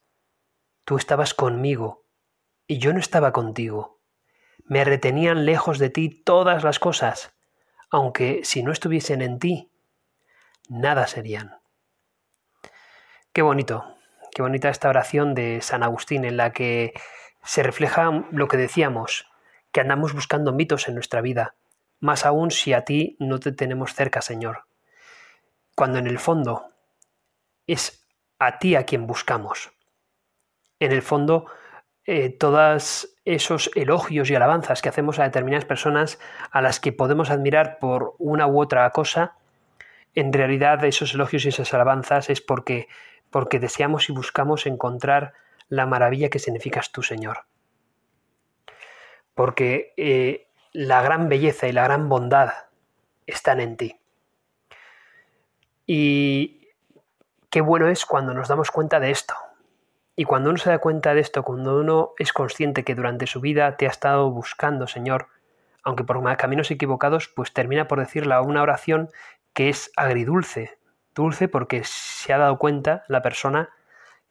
Tú 0.84 0.98
estabas 0.98 1.36
conmigo, 1.36 2.07
y 2.68 2.80
yo 2.80 2.94
no 2.94 3.00
estaba 3.00 3.32
contigo. 3.32 4.00
Me 4.66 4.84
retenían 4.84 5.46
lejos 5.46 5.80
de 5.80 5.90
ti 5.90 6.10
todas 6.10 6.64
las 6.64 6.80
cosas, 6.80 7.34
aunque 7.90 8.42
si 8.44 8.64
no 8.64 8.72
estuviesen 8.72 9.22
en 9.22 9.40
ti, 9.40 9.72
nada 10.70 11.08
serían. 11.08 11.60
Qué 13.32 13.42
bonito, 13.42 13.96
qué 14.34 14.42
bonita 14.42 14.70
esta 14.70 14.90
oración 14.90 15.34
de 15.34 15.62
San 15.62 15.84
Agustín 15.84 16.26
en 16.26 16.36
la 16.38 16.52
que 16.52 16.94
se 17.44 17.64
refleja 17.64 18.26
lo 18.32 18.48
que 18.48 18.58
decíamos, 18.58 19.26
que 19.72 19.80
andamos 19.80 20.14
buscando 20.14 20.52
mitos 20.52 20.88
en 20.90 20.96
nuestra 20.96 21.22
vida, 21.22 21.56
más 22.00 22.26
aún 22.26 22.52
si 22.52 22.74
a 22.74 22.84
ti 22.84 23.16
no 23.20 23.40
te 23.40 23.52
tenemos 23.52 23.94
cerca, 23.94 24.22
Señor. 24.22 24.66
Cuando 25.76 26.00
en 26.00 26.08
el 26.08 26.20
fondo 26.20 26.72
es 27.68 28.06
a 28.40 28.60
ti 28.60 28.76
a 28.76 28.86
quien 28.86 29.08
buscamos. 29.08 29.72
En 30.80 30.92
el 30.92 31.02
fondo 31.02 31.46
eh, 32.10 32.30
todos 32.30 33.10
esos 33.26 33.70
elogios 33.76 34.30
y 34.30 34.36
alabanzas 34.36 34.82
que 34.82 34.88
hacemos 34.88 35.20
a 35.20 35.24
determinadas 35.24 35.66
personas 35.66 36.20
a 36.52 36.62
las 36.62 36.80
que 36.80 36.94
podemos 36.94 37.30
admirar 37.30 37.80
por 37.80 38.16
una 38.18 38.48
u 38.48 38.62
otra 38.62 38.90
cosa, 38.92 39.36
en 40.16 40.32
realidad 40.32 40.86
esos 40.86 41.14
elogios 41.14 41.44
y 41.44 41.50
esas 41.50 41.74
alabanzas 41.74 42.30
es 42.30 42.40
porque, 42.40 42.88
porque 43.30 43.60
deseamos 43.60 44.08
y 44.08 44.14
buscamos 44.14 44.66
encontrar 44.66 45.34
la 45.68 45.86
maravilla 45.86 46.30
que 46.30 46.40
significas 46.40 46.94
tú, 46.94 47.04
Señor. 47.04 47.40
Porque 49.36 49.94
eh, 49.98 50.48
la 50.72 51.02
gran 51.02 51.28
belleza 51.28 51.68
y 51.68 51.74
la 51.74 51.84
gran 51.84 52.08
bondad 52.08 52.54
están 53.26 53.60
en 53.60 53.76
ti. 53.76 54.00
Y 55.86 56.70
qué 57.50 57.60
bueno 57.60 57.90
es 57.90 58.06
cuando 58.06 58.34
nos 58.34 58.48
damos 58.48 58.72
cuenta 58.72 59.02
de 59.02 59.12
esto, 59.12 59.36
y 60.20 60.26
cuando 60.26 60.50
uno 60.50 60.58
se 60.58 60.72
da 60.72 60.80
cuenta 60.80 61.14
de 61.14 61.22
esto, 61.22 61.44
cuando 61.44 61.80
uno 61.80 62.14
es 62.18 62.34
consciente 62.34 62.84
que 62.84 62.96
durante 62.96 63.28
su 63.28 63.40
vida 63.40 63.78
te 63.78 63.86
ha 63.86 63.90
estado 63.90 64.32
buscando, 64.32 64.88
Señor, 64.88 65.28
aunque 65.84 66.04
por 66.04 66.22
caminos 66.38 66.72
equivocados, 66.72 67.28
pues 67.28 67.54
termina 67.54 67.88
por 67.88 68.00
decirle 68.00 68.38
una 68.40 68.64
oración 68.64 69.10
que 69.54 69.70
es 69.70 69.92
agridulce. 69.96 70.80
Dulce 71.14 71.48
porque 71.48 71.84
se 71.84 72.34
ha 72.34 72.40
dado 72.40 72.58
cuenta 72.58 73.04
la 73.08 73.22
persona 73.22 73.70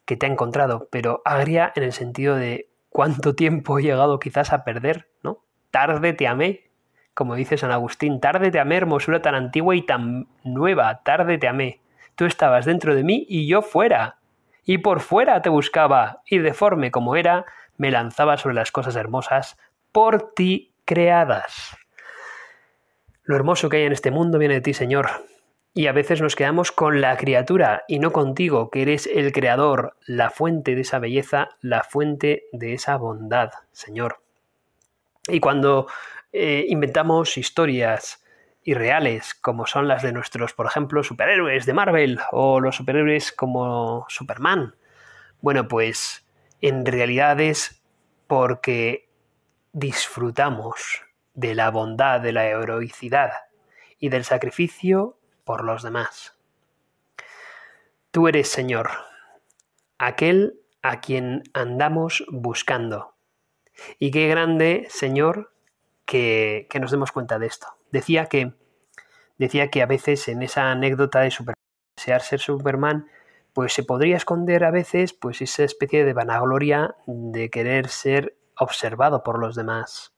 que 0.05 0.17
te 0.17 0.27
ha 0.27 0.29
encontrado, 0.29 0.89
pero 0.91 1.23
agria 1.25 1.73
en 1.77 1.85
el 1.85 1.93
sentido 1.93 2.35
de 2.35 2.69
cuánto 2.89 3.37
tiempo 3.37 3.79
he 3.79 3.83
llegado 3.83 4.19
quizás 4.19 4.53
a 4.53 4.65
perder, 4.65 5.09
¿no? 5.23 5.45
Tarde 5.71 6.15
te 6.15 6.27
amé, 6.27 6.69
como 7.15 7.37
dice 7.37 7.59
San 7.59 7.71
Agustín, 7.71 8.19
tarde 8.21 8.51
te 8.51 8.59
amé, 8.59 8.77
hermosura 8.77 9.23
tan 9.23 9.37
antigua 9.37 9.77
y 9.77 9.83
tan 9.83 10.27
nueva, 10.43 11.03
tarde 11.05 11.39
te 11.39 11.47
amé. 11.47 11.81
Tú 12.17 12.25
estabas 12.25 12.65
dentro 12.65 12.97
de 12.97 13.05
mí 13.05 13.25
y 13.29 13.47
yo 13.47 13.63
fuera 13.63 14.19
y 14.67 14.79
por 14.79 15.01
fuera 15.01 15.41
te 15.41 15.49
buscaba, 15.49 16.23
y 16.29 16.39
deforme 16.39 16.91
como 16.91 17.17
era, 17.17 17.47
me 17.79 17.91
lanzaba 17.91 18.37
sobre 18.37 18.57
las 18.57 18.73
cosas 18.73 18.97
hermosas 18.97 19.57
por 19.93 20.35
ti 20.35 20.73
creadas. 20.85 21.77
Lo 23.23 23.37
hermoso 23.37 23.69
que 23.69 23.79
hay 23.79 23.85
en 23.85 23.93
este 23.93 24.11
mundo 24.11 24.39
viene 24.39 24.55
de 24.55 24.61
ti, 24.61 24.75
Señor, 24.75 25.09
y 25.73 25.87
a 25.87 25.93
veces 25.93 26.21
nos 26.21 26.35
quedamos 26.35 26.73
con 26.73 27.01
la 27.01 27.17
criatura 27.17 27.85
y 27.87 28.01
no 28.01 28.13
contigo, 28.13 28.71
que 28.71 28.83
eres 28.83 29.07
el 29.07 29.33
creador, 29.33 29.97
la 30.07 30.31
fuente 30.31 30.75
de 30.75 30.81
esa 30.81 30.99
belleza, 30.99 31.51
la 31.61 31.85
fuente 31.85 32.45
de 32.53 32.75
esa 32.75 32.97
bondad, 32.97 33.51
Señor. 33.73 34.21
Y 35.29 35.39
cuando 35.39 35.87
eh, 36.33 36.65
inventamos 36.69 37.37
historias 37.37 38.25
irreales, 38.67 39.33
como 39.35 39.65
son 39.65 39.87
las 39.87 40.03
de 40.03 40.13
nuestros, 40.13 40.53
por 40.53 40.67
ejemplo, 40.67 41.05
superhéroes 41.05 41.67
de 41.67 41.73
Marvel 41.73 42.19
o 42.33 42.61
los 42.61 42.75
superhéroes 42.77 43.31
como 43.31 44.05
Superman. 44.09 44.75
Bueno, 45.41 45.69
pues 45.69 46.27
en 46.61 46.85
realidad 46.85 47.41
es 47.41 47.81
porque 48.27 49.09
disfrutamos 49.73 51.03
de 51.35 51.55
la 51.55 51.71
bondad, 51.71 52.21
de 52.21 52.33
la 52.33 52.47
heroicidad 52.47 53.31
y 54.01 54.09
del 54.09 54.25
sacrificio 54.25 55.17
por 55.45 55.63
los 55.63 55.85
demás. 55.85 56.37
Tú 58.11 58.27
eres, 58.27 58.49
Señor, 58.49 58.91
aquel 59.97 60.59
a 60.83 61.01
quien 61.01 61.45
andamos 61.55 62.25
buscando. 62.29 63.15
Y 64.01 64.11
qué 64.11 64.27
grande, 64.27 64.89
Señor, 64.91 65.53
que, 66.05 66.67
que 66.69 66.81
nos 66.81 66.91
demos 66.91 67.13
cuenta 67.13 67.39
de 67.39 67.47
esto. 67.47 67.76
Decía 67.91 68.27
que, 68.27 68.53
decía 69.39 69.71
que 69.71 69.83
a 69.83 69.87
veces 69.87 70.29
en 70.29 70.43
esa 70.43 70.71
anécdota 70.71 71.21
de 71.21 71.31
Superman, 71.31 71.63
desear 71.97 72.23
ser 72.23 72.41
Superman, 72.41 73.07
pues 73.53 73.73
se 73.73 73.83
podría 73.83 74.17
esconder 74.17 74.65
a 74.65 74.71
veces 74.71 75.13
pues 75.13 75.41
esa 75.41 75.65
especie 75.65 76.05
de 76.05 76.13
vanagloria 76.13 76.95
de 77.07 77.49
querer 77.51 77.89
ser 77.89 78.37
observado 78.59 79.23
por 79.23 79.39
los 79.39 79.57
demás 79.57 80.17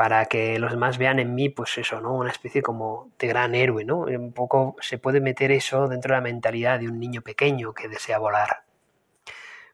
para 0.00 0.24
que 0.24 0.58
los 0.58 0.70
demás 0.70 0.96
vean 0.96 1.18
en 1.18 1.34
mí, 1.34 1.50
pues 1.50 1.76
eso, 1.76 2.00
¿no? 2.00 2.14
Una 2.14 2.30
especie 2.30 2.62
como 2.62 3.12
de 3.18 3.26
gran 3.26 3.54
héroe, 3.54 3.84
¿no? 3.84 3.98
Un 3.98 4.32
poco 4.32 4.74
se 4.80 4.96
puede 4.96 5.20
meter 5.20 5.52
eso 5.52 5.88
dentro 5.88 6.14
de 6.14 6.16
la 6.16 6.22
mentalidad 6.22 6.80
de 6.80 6.88
un 6.88 6.98
niño 6.98 7.20
pequeño 7.20 7.74
que 7.74 7.86
desea 7.86 8.18
volar. 8.18 8.64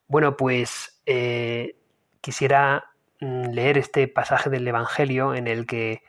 Bueno, 0.08 0.36
pues 0.36 1.00
eh, 1.06 1.76
quisiera 2.20 2.90
mm, 3.20 3.50
leer 3.52 3.78
este 3.78 4.08
pasaje 4.08 4.50
del 4.50 4.66
Evangelio 4.66 5.32
en 5.32 5.46
el 5.46 5.64
que 5.64 6.02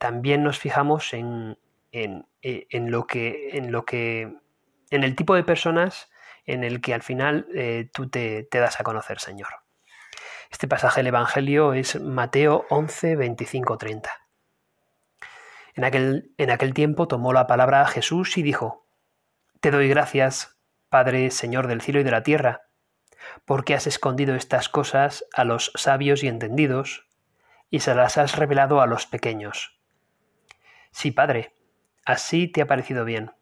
también 0.00 0.42
nos 0.42 0.58
fijamos 0.58 1.12
en, 1.12 1.58
en, 1.92 2.26
eh, 2.40 2.66
lo 2.72 3.06
que, 3.06 3.50
en 3.52 3.70
lo 3.70 3.84
que, 3.84 4.34
en 4.90 5.04
el 5.04 5.14
tipo 5.14 5.34
de 5.34 5.44
personas 5.44 6.10
en 6.46 6.64
el 6.64 6.80
que 6.80 6.94
al 6.94 7.02
final 7.02 7.46
eh, 7.54 7.90
tú 7.92 8.08
te, 8.08 8.48
das 8.50 8.80
a 8.80 8.82
conocer, 8.82 9.20
Señor. 9.20 9.48
Este 10.50 10.66
pasaje 10.66 11.00
del 11.00 11.08
Evangelio 11.08 11.74
es 11.74 12.00
Mateo 12.00 12.64
11, 12.70 13.14
25, 13.14 13.76
30. 13.76 14.10
En 15.74 15.84
aquel, 15.84 16.32
en 16.38 16.50
aquel 16.50 16.72
tiempo 16.72 17.06
tomó 17.06 17.34
la 17.34 17.46
palabra 17.46 17.86
Jesús 17.86 18.38
y 18.38 18.42
dijo, 18.42 18.86
Te 19.60 19.70
doy 19.70 19.90
gracias, 19.90 20.58
Padre, 20.88 21.30
Señor 21.30 21.66
del 21.66 21.82
cielo 21.82 22.00
y 22.00 22.04
de 22.04 22.10
la 22.10 22.22
tierra, 22.22 22.62
porque 23.44 23.74
has 23.74 23.86
escondido 23.86 24.34
estas 24.34 24.70
cosas 24.70 25.26
a 25.34 25.44
los 25.44 25.72
sabios 25.74 26.22
y 26.22 26.28
entendidos, 26.28 27.06
y 27.68 27.80
se 27.80 27.94
las 27.94 28.16
has 28.16 28.36
revelado 28.36 28.80
a 28.80 28.86
los 28.86 29.04
pequeños. 29.04 29.79
Sí, 30.90 31.10
Padre, 31.10 31.54
así 32.04 32.48
te 32.48 32.62
ha 32.62 32.66
parecido 32.66 33.04
bien. 33.04 33.32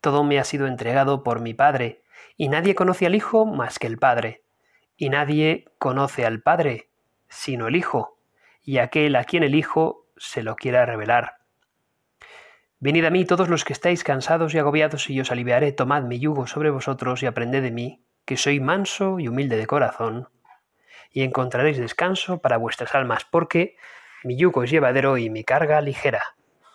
Todo 0.00 0.24
me 0.24 0.38
ha 0.38 0.44
sido 0.44 0.66
entregado 0.66 1.22
por 1.22 1.40
mi 1.40 1.54
Padre, 1.54 2.02
y 2.36 2.48
nadie 2.48 2.74
conoce 2.74 3.06
al 3.06 3.14
Hijo 3.14 3.46
más 3.46 3.78
que 3.78 3.86
el 3.86 3.98
Padre, 3.98 4.44
y 4.96 5.10
nadie 5.10 5.64
conoce 5.78 6.24
al 6.24 6.42
Padre 6.42 6.88
sino 7.28 7.68
el 7.68 7.76
Hijo, 7.76 8.18
y 8.62 8.78
aquel 8.78 9.16
a 9.16 9.24
quien 9.24 9.42
el 9.42 9.54
Hijo 9.54 10.06
se 10.16 10.42
lo 10.42 10.56
quiera 10.56 10.86
revelar. 10.86 11.38
Venid 12.80 13.04
a 13.04 13.10
mí 13.10 13.24
todos 13.24 13.48
los 13.48 13.64
que 13.64 13.72
estáis 13.72 14.04
cansados 14.04 14.54
y 14.54 14.58
agobiados, 14.58 15.10
y 15.10 15.14
yo 15.14 15.22
os 15.22 15.32
aliviaré. 15.32 15.72
Tomad 15.72 16.04
mi 16.04 16.20
yugo 16.20 16.46
sobre 16.46 16.70
vosotros 16.70 17.22
y 17.22 17.26
aprended 17.26 17.62
de 17.62 17.70
mí, 17.70 18.04
que 18.24 18.36
soy 18.36 18.60
manso 18.60 19.18
y 19.18 19.28
humilde 19.28 19.56
de 19.56 19.66
corazón, 19.66 20.28
y 21.10 21.22
encontraréis 21.22 21.78
descanso 21.78 22.38
para 22.38 22.56
vuestras 22.56 22.94
almas, 22.94 23.24
porque 23.24 23.76
mi 24.22 24.36
yugo 24.36 24.62
es 24.62 24.70
llevadero 24.70 25.18
y 25.18 25.28
mi 25.28 25.44
carga 25.44 25.80
ligera. 25.80 26.22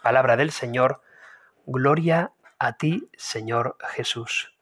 Palabra 0.04 0.36
del 0.36 0.52
Señor, 0.52 1.02
gloria 1.66 2.34
a 2.60 2.74
ti, 2.74 3.10
Señor 3.16 3.78
Jesús. 3.92 4.54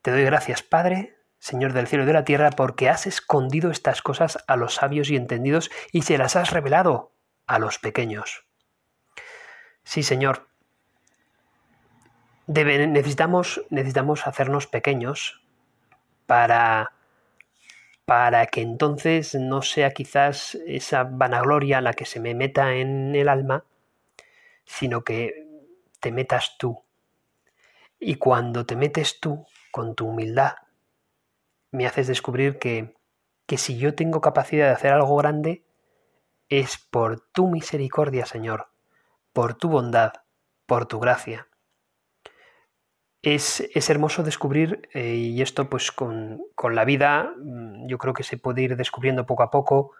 Te 0.00 0.12
doy 0.12 0.22
gracias, 0.22 0.62
Padre, 0.62 1.16
Señor 1.40 1.72
del 1.72 1.88
cielo 1.88 2.04
y 2.04 2.06
de 2.06 2.12
la 2.12 2.24
tierra, 2.24 2.50
porque 2.50 2.88
has 2.88 3.08
escondido 3.08 3.72
estas 3.72 4.02
cosas 4.02 4.38
a 4.46 4.54
los 4.54 4.74
sabios 4.74 5.10
y 5.10 5.16
entendidos 5.16 5.72
y 5.90 6.02
se 6.02 6.18
las 6.18 6.36
has 6.36 6.52
revelado 6.52 7.10
a 7.48 7.58
los 7.58 7.80
pequeños. 7.80 8.44
Sí, 9.82 10.04
Señor, 10.04 10.46
necesitamos, 12.46 13.62
necesitamos 13.70 14.28
hacernos 14.28 14.68
pequeños 14.68 15.42
para 16.26 16.92
para 18.04 18.46
que 18.46 18.60
entonces 18.60 19.34
no 19.34 19.62
sea 19.62 19.90
quizás 19.90 20.56
esa 20.64 21.02
vanagloria 21.02 21.80
la 21.80 21.92
que 21.92 22.04
se 22.04 22.20
me 22.20 22.36
meta 22.36 22.74
en 22.74 23.16
el 23.16 23.28
alma, 23.28 23.64
sino 24.66 25.02
que 25.04 25.46
te 26.00 26.12
metas 26.12 26.56
tú. 26.58 26.82
Y 27.98 28.16
cuando 28.16 28.66
te 28.66 28.76
metes 28.76 29.20
tú 29.20 29.46
con 29.72 29.94
tu 29.94 30.08
humildad, 30.08 30.56
me 31.70 31.86
haces 31.86 32.06
descubrir 32.06 32.58
que 32.58 32.96
que 33.46 33.58
si 33.58 33.78
yo 33.78 33.94
tengo 33.94 34.20
capacidad 34.20 34.66
de 34.66 34.72
hacer 34.72 34.92
algo 34.92 35.16
grande, 35.16 35.64
es 36.48 36.78
por 36.78 37.20
tu 37.32 37.48
misericordia, 37.48 38.26
Señor, 38.26 38.68
por 39.32 39.54
tu 39.54 39.68
bondad, 39.68 40.12
por 40.66 40.86
tu 40.86 40.98
gracia. 41.00 41.48
Es, 43.22 43.66
es 43.74 43.90
hermoso 43.90 44.22
descubrir, 44.22 44.88
eh, 44.92 45.14
y 45.14 45.42
esto 45.42 45.68
pues 45.68 45.90
con, 45.90 46.42
con 46.54 46.74
la 46.74 46.84
vida, 46.84 47.32
mm, 47.38 47.86
yo 47.88 47.98
creo 47.98 48.14
que 48.14 48.22
se 48.22 48.36
puede 48.36 48.62
ir 48.62 48.76
descubriendo 48.76 49.26
poco 49.26 49.42
a 49.42 49.50
poco, 49.50 49.92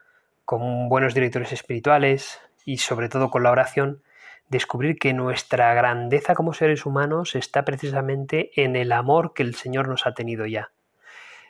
con 0.45 0.89
buenos 0.89 1.15
directores 1.15 1.53
espirituales 1.53 2.41
y 2.65 2.79
sobre 2.79 3.09
todo 3.09 3.31
con 3.31 3.43
la 3.43 3.51
oración, 3.51 4.03
descubrir 4.49 4.99
que 4.99 5.13
nuestra 5.13 5.75
grandeza 5.75 6.35
como 6.35 6.55
seres 6.55 6.87
humanos 6.87 7.35
está 7.35 7.65
precisamente 7.65 8.51
en 8.63 8.77
el 8.77 8.93
amor 8.93 9.35
que 9.35 9.43
el 9.43 9.55
Señor 9.55 9.89
nos 9.89 10.07
ha 10.07 10.15
tenido 10.15 10.47
ya. 10.47 10.73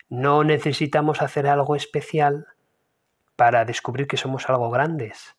No 0.09 0.45
necesitamos 0.45 1.21
hacer 1.21 1.47
algo 1.47 1.77
especial 1.77 2.47
para 3.37 3.65
descubrir 3.65 4.07
que 4.07 4.17
somos 4.17 4.49
algo 4.49 4.71
grandes, 4.71 5.37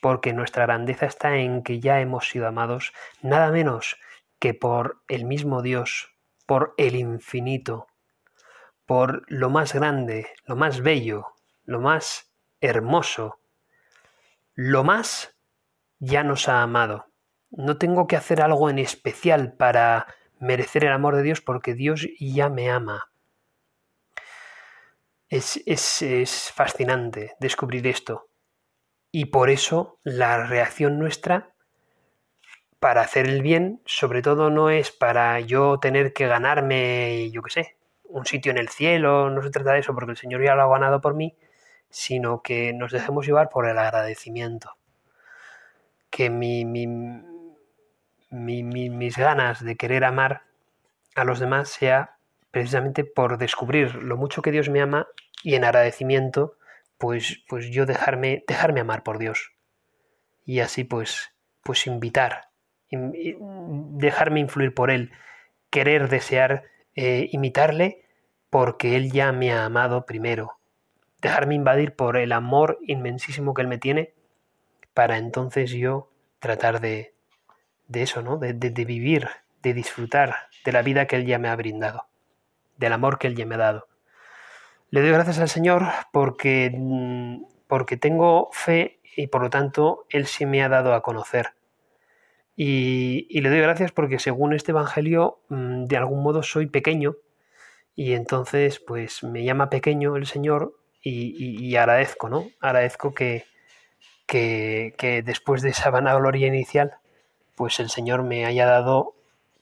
porque 0.00 0.32
nuestra 0.32 0.64
grandeza 0.64 1.06
está 1.06 1.36
en 1.36 1.62
que 1.62 1.80
ya 1.80 2.00
hemos 2.00 2.28
sido 2.28 2.46
amados 2.46 2.92
nada 3.22 3.50
menos 3.50 3.98
que 4.38 4.54
por 4.54 5.02
el 5.08 5.24
mismo 5.24 5.62
Dios, 5.62 6.14
por 6.46 6.74
el 6.78 6.94
infinito, 6.94 7.88
por 8.86 9.22
lo 9.30 9.50
más 9.50 9.74
grande, 9.74 10.28
lo 10.46 10.56
más 10.56 10.80
bello, 10.80 11.26
lo 11.64 11.80
más 11.80 12.32
hermoso, 12.60 13.40
lo 14.54 14.84
más 14.84 15.37
ya 15.98 16.22
nos 16.22 16.48
ha 16.48 16.62
amado. 16.62 17.06
No 17.50 17.78
tengo 17.78 18.06
que 18.06 18.16
hacer 18.16 18.42
algo 18.42 18.70
en 18.70 18.78
especial 18.78 19.54
para 19.54 20.06
merecer 20.38 20.84
el 20.84 20.92
amor 20.92 21.16
de 21.16 21.22
Dios 21.22 21.40
porque 21.40 21.74
Dios 21.74 22.06
ya 22.18 22.48
me 22.48 22.70
ama. 22.70 23.10
Es, 25.28 25.60
es, 25.66 26.52
fascinante 26.54 27.34
descubrir 27.40 27.86
esto. 27.86 28.28
Y 29.10 29.26
por 29.26 29.50
eso 29.50 29.98
la 30.02 30.46
reacción 30.46 30.98
nuestra 30.98 31.52
para 32.78 33.00
hacer 33.00 33.26
el 33.26 33.42
bien, 33.42 33.82
sobre 33.84 34.22
todo 34.22 34.50
no 34.50 34.70
es 34.70 34.92
para 34.92 35.40
yo 35.40 35.80
tener 35.80 36.12
que 36.12 36.28
ganarme, 36.28 37.30
yo 37.32 37.42
qué 37.42 37.50
sé, 37.50 37.76
un 38.04 38.24
sitio 38.24 38.52
en 38.52 38.58
el 38.58 38.68
cielo, 38.68 39.30
no 39.30 39.42
se 39.42 39.50
trata 39.50 39.72
de 39.72 39.80
eso 39.80 39.94
porque 39.94 40.12
el 40.12 40.16
Señor 40.16 40.44
ya 40.44 40.54
lo 40.54 40.62
ha 40.62 40.68
ganado 40.68 41.00
por 41.00 41.14
mí, 41.14 41.36
sino 41.90 42.42
que 42.42 42.72
nos 42.72 42.92
dejemos 42.92 43.26
llevar 43.26 43.48
por 43.48 43.66
el 43.66 43.78
agradecimiento 43.78 44.77
que 46.10 46.30
mi, 46.30 46.64
mis 48.30 49.16
ganas 49.16 49.64
de 49.64 49.76
querer 49.76 50.04
amar 50.04 50.42
a 51.14 51.24
los 51.24 51.40
demás 51.40 51.68
sea 51.68 52.16
precisamente 52.50 53.04
por 53.04 53.38
descubrir 53.38 53.94
lo 53.96 54.16
mucho 54.16 54.42
que 54.42 54.50
Dios 54.50 54.68
me 54.68 54.80
ama 54.80 55.06
y 55.42 55.54
en 55.54 55.64
agradecimiento, 55.64 56.56
pues, 56.96 57.44
pues 57.48 57.70
yo 57.70 57.86
dejarme, 57.86 58.44
dejarme 58.46 58.80
amar 58.80 59.02
por 59.02 59.18
Dios. 59.18 59.52
Y 60.44 60.60
así 60.60 60.84
pues, 60.84 61.32
pues 61.62 61.86
invitar, 61.86 62.48
dejarme 62.90 64.40
influir 64.40 64.74
por 64.74 64.90
Él, 64.90 65.12
querer, 65.70 66.08
desear 66.08 66.64
eh, 66.94 67.28
imitarle 67.32 68.04
porque 68.50 68.96
Él 68.96 69.12
ya 69.12 69.30
me 69.32 69.52
ha 69.52 69.64
amado 69.64 70.06
primero. 70.06 70.58
Dejarme 71.20 71.54
invadir 71.54 71.94
por 71.94 72.16
el 72.16 72.32
amor 72.32 72.78
inmensísimo 72.82 73.52
que 73.52 73.62
Él 73.62 73.68
me 73.68 73.78
tiene 73.78 74.14
para 74.98 75.16
entonces 75.16 75.70
yo 75.70 76.10
tratar 76.40 76.80
de, 76.80 77.14
de 77.86 78.02
eso, 78.02 78.20
¿no? 78.20 78.36
De, 78.36 78.52
de, 78.52 78.84
vivir, 78.84 79.28
de 79.62 79.72
disfrutar 79.72 80.34
de 80.64 80.72
la 80.72 80.82
vida 80.82 81.06
que 81.06 81.14
Él 81.14 81.24
ya 81.24 81.38
me 81.38 81.46
ha 81.46 81.54
brindado, 81.54 82.08
del 82.78 82.94
amor 82.94 83.20
que 83.20 83.28
Él 83.28 83.36
ya 83.36 83.46
me 83.46 83.54
ha 83.54 83.58
dado. 83.58 83.86
Le 84.90 85.00
doy 85.00 85.12
gracias 85.12 85.38
al 85.38 85.48
Señor 85.48 85.84
porque, 86.10 86.72
mm, 86.76 87.44
porque 87.68 87.96
tengo 87.96 88.48
fe 88.50 88.98
y 89.16 89.28
por 89.28 89.40
lo 89.42 89.50
tanto 89.50 90.04
Él 90.10 90.26
sí 90.26 90.46
me 90.46 90.64
ha 90.64 90.68
dado 90.68 90.92
a 90.92 91.00
conocer. 91.00 91.50
Y, 92.56 93.28
y 93.30 93.40
le 93.40 93.50
doy 93.50 93.60
gracias 93.60 93.92
porque 93.92 94.18
según 94.18 94.52
este 94.52 94.72
Evangelio, 94.72 95.38
mm, 95.48 95.84
de 95.84 95.96
algún 95.96 96.24
modo 96.24 96.42
soy 96.42 96.66
pequeño 96.66 97.14
y 97.94 98.14
entonces 98.14 98.80
pues 98.80 99.22
me 99.22 99.44
llama 99.44 99.70
pequeño 99.70 100.16
el 100.16 100.26
Señor 100.26 100.74
y, 101.00 101.36
y, 101.38 101.64
y 101.64 101.76
agradezco, 101.76 102.28
¿no? 102.28 102.48
Agradezco 102.58 103.14
que, 103.14 103.44
que, 104.28 105.22
después 105.24 105.62
de 105.62 105.70
esa 105.70 105.90
vanagloria 105.90 106.46
inicial, 106.46 106.98
pues 107.56 107.80
el 107.80 107.88
Señor 107.88 108.22
me 108.22 108.44
haya 108.44 108.66
dado 108.66 109.14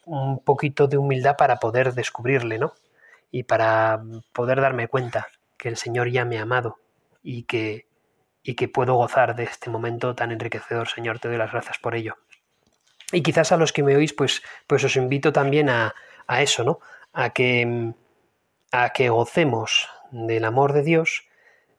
un 0.05 0.40
poquito 0.40 0.88
de 0.88 0.98
humildad 0.98 1.37
para 1.37 1.57
poder 1.57 1.94
descubrirle, 1.94 2.59
¿no? 2.59 2.74
Y 3.31 3.44
para 3.44 4.02
poder 4.33 4.61
darme 4.61 4.88
cuenta 4.88 5.29
que 5.57 5.68
el 5.68 5.76
Señor 5.76 6.11
ya 6.11 6.24
me 6.24 6.38
ha 6.38 6.42
amado 6.42 6.79
y 7.22 7.44
que, 7.44 7.87
y 8.42 8.55
que 8.55 8.68
puedo 8.68 8.94
gozar 8.94 9.37
de 9.37 9.44
este 9.44 9.70
momento 9.70 10.14
tan 10.14 10.33
enriquecedor, 10.33 10.88
Señor, 10.88 11.20
te 11.20 11.29
doy 11.29 11.38
las 11.38 11.52
gracias 11.52 11.79
por 11.79 11.94
ello. 11.94 12.16
Y 13.12 13.22
quizás 13.22 13.52
a 13.52 13.57
los 13.57 13.72
que 13.72 13.85
me 13.85 13.96
oís, 13.96 14.12
pues, 14.12 14.42
pues 14.66 14.83
os 14.83 14.96
invito 14.96 15.33
también 15.33 15.70
a, 15.70 15.94
a 16.26 16.42
eso, 16.42 16.64
¿no? 16.64 16.81
A 17.12 17.31
que, 17.31 17.92
a 18.72 18.90
que 18.90 19.09
gocemos 19.11 19.88
del 20.11 20.44
amor 20.44 20.72
de 20.72 20.83
Dios 20.83 21.25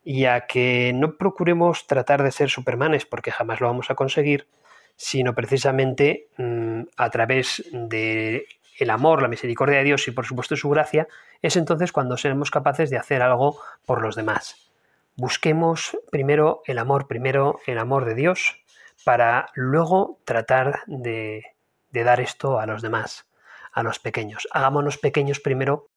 y 0.10 0.24
a 0.24 0.48
que 0.48 0.93
no 0.96 1.17
procuremos 1.17 1.86
tratar 1.86 2.24
de 2.24 2.32
ser 2.32 2.50
supermanes 2.50 3.06
porque 3.06 3.30
jamás 3.30 3.60
lo 3.60 3.67
vamos 3.67 3.91
a 3.91 3.96
conseguir, 3.96 4.48
sino 4.96 5.36
precisamente 5.36 6.30
mm, 6.38 6.84
a 6.96 7.10
través 7.10 7.65
de 7.74 8.48
el 8.80 8.89
amor, 8.89 9.22
la 9.22 9.28
misericordia 9.28 9.80
de 9.80 9.84
Dios 9.84 10.08
y 10.08 10.12
por 10.12 10.26
supuesto 10.26 10.56
su 10.56 10.70
gracia, 10.70 11.10
es 11.41 11.58
entonces 11.58 11.91
cuando 11.91 12.15
seremos 12.15 12.52
capaces 12.52 12.89
de 12.89 12.98
hacer 12.98 13.22
algo 13.22 13.60
por 13.86 14.02
los 14.02 14.15
demás. 14.15 14.72
Busquemos 15.17 15.98
primero 16.10 16.62
el 16.67 16.78
amor, 16.78 17.08
primero 17.08 17.60
el 17.65 17.78
amor 17.78 18.06
de 18.06 18.15
Dios, 18.15 18.63
para 19.04 19.50
luego 19.56 20.22
tratar 20.24 20.84
de, 20.88 21.43
de 21.89 22.04
dar 22.06 22.22
esto 22.22 22.62
a 22.62 22.65
los 22.65 22.82
demás, 22.82 23.28
a 23.74 23.84
los 23.84 24.00
pequeños. 24.00 24.48
Hagámonos 24.52 25.00
pequeños 25.00 25.41
primero 25.41 25.89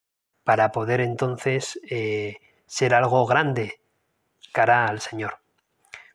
para 0.42 0.72
poder 0.72 1.00
entonces 1.00 1.78
eh, 1.88 2.38
ser 2.66 2.92
algo 2.92 3.24
grande 3.24 3.80
cara 4.52 4.86
al 4.86 5.00
Señor. 5.00 5.38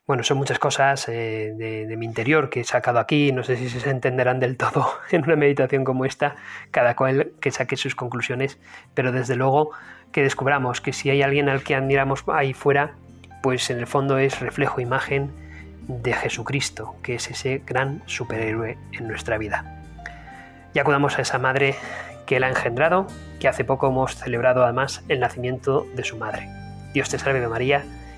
Bueno, 0.08 0.24
son 0.24 0.38
muchas 0.38 0.60
cosas 0.60 1.10
eh, 1.10 1.52
de, 1.58 1.98
mi 1.98 2.06
interior 2.06 2.52
que 2.52 2.60
he 2.60 2.64
sacado 2.64 3.00
aquí, 3.00 3.32
no 3.32 3.44
sé 3.44 3.58
si 3.58 3.70
se 3.70 3.90
entenderán 3.90 4.40
del 4.40 4.56
todo 4.56 4.88
en 5.12 5.24
una 5.24 5.36
meditación 5.36 5.84
como 5.84 6.06
esta, 6.06 6.36
cada 6.70 6.96
cual 6.96 7.32
que 7.42 7.50
saque 7.50 7.76
sus 7.76 7.96
conclusiones, 7.96 8.60
pero 8.94 9.12
desde 9.12 9.36
luego 9.36 9.72
que 10.12 10.22
descubramos 10.22 10.80
que 10.80 10.94
si 10.94 11.10
hay 11.10 11.24
alguien 11.24 11.50
al 11.50 11.64
que 11.64 11.74
admiramos 11.74 12.24
ahí 12.28 12.54
fuera, 12.54 12.94
pues 13.42 13.70
en 13.72 13.80
el 13.80 13.88
fondo 13.88 14.20
es 14.20 14.40
reflejo, 14.40 14.80
imagen 14.80 15.32
de 15.88 16.14
Jesucristo, 16.14 16.96
que 17.02 17.16
es 17.16 17.30
ese 17.32 17.64
gran 17.66 18.04
superhéroe 18.06 18.78
en 18.92 19.08
nuestra 19.08 19.40
vida. 19.40 19.82
Y 20.76 20.80
acudamos 20.80 21.18
a 21.18 21.24
esa 21.24 21.40
madre 21.40 21.76
que 22.28 22.38
Él 22.38 22.44
ha 22.44 22.50
engendrado, 22.50 23.08
que 23.40 23.48
hace 23.48 23.64
poco 23.64 23.88
hemos 23.88 24.16
celebrado 24.16 24.64
además 24.64 25.04
el 25.10 25.20
nacimiento 25.20 25.88
de 25.96 26.04
su 26.04 26.18
madre. 26.18 26.48
Dios 26.94 27.10
te 27.10 27.18
salve 27.18 27.48
María, 27.48 27.84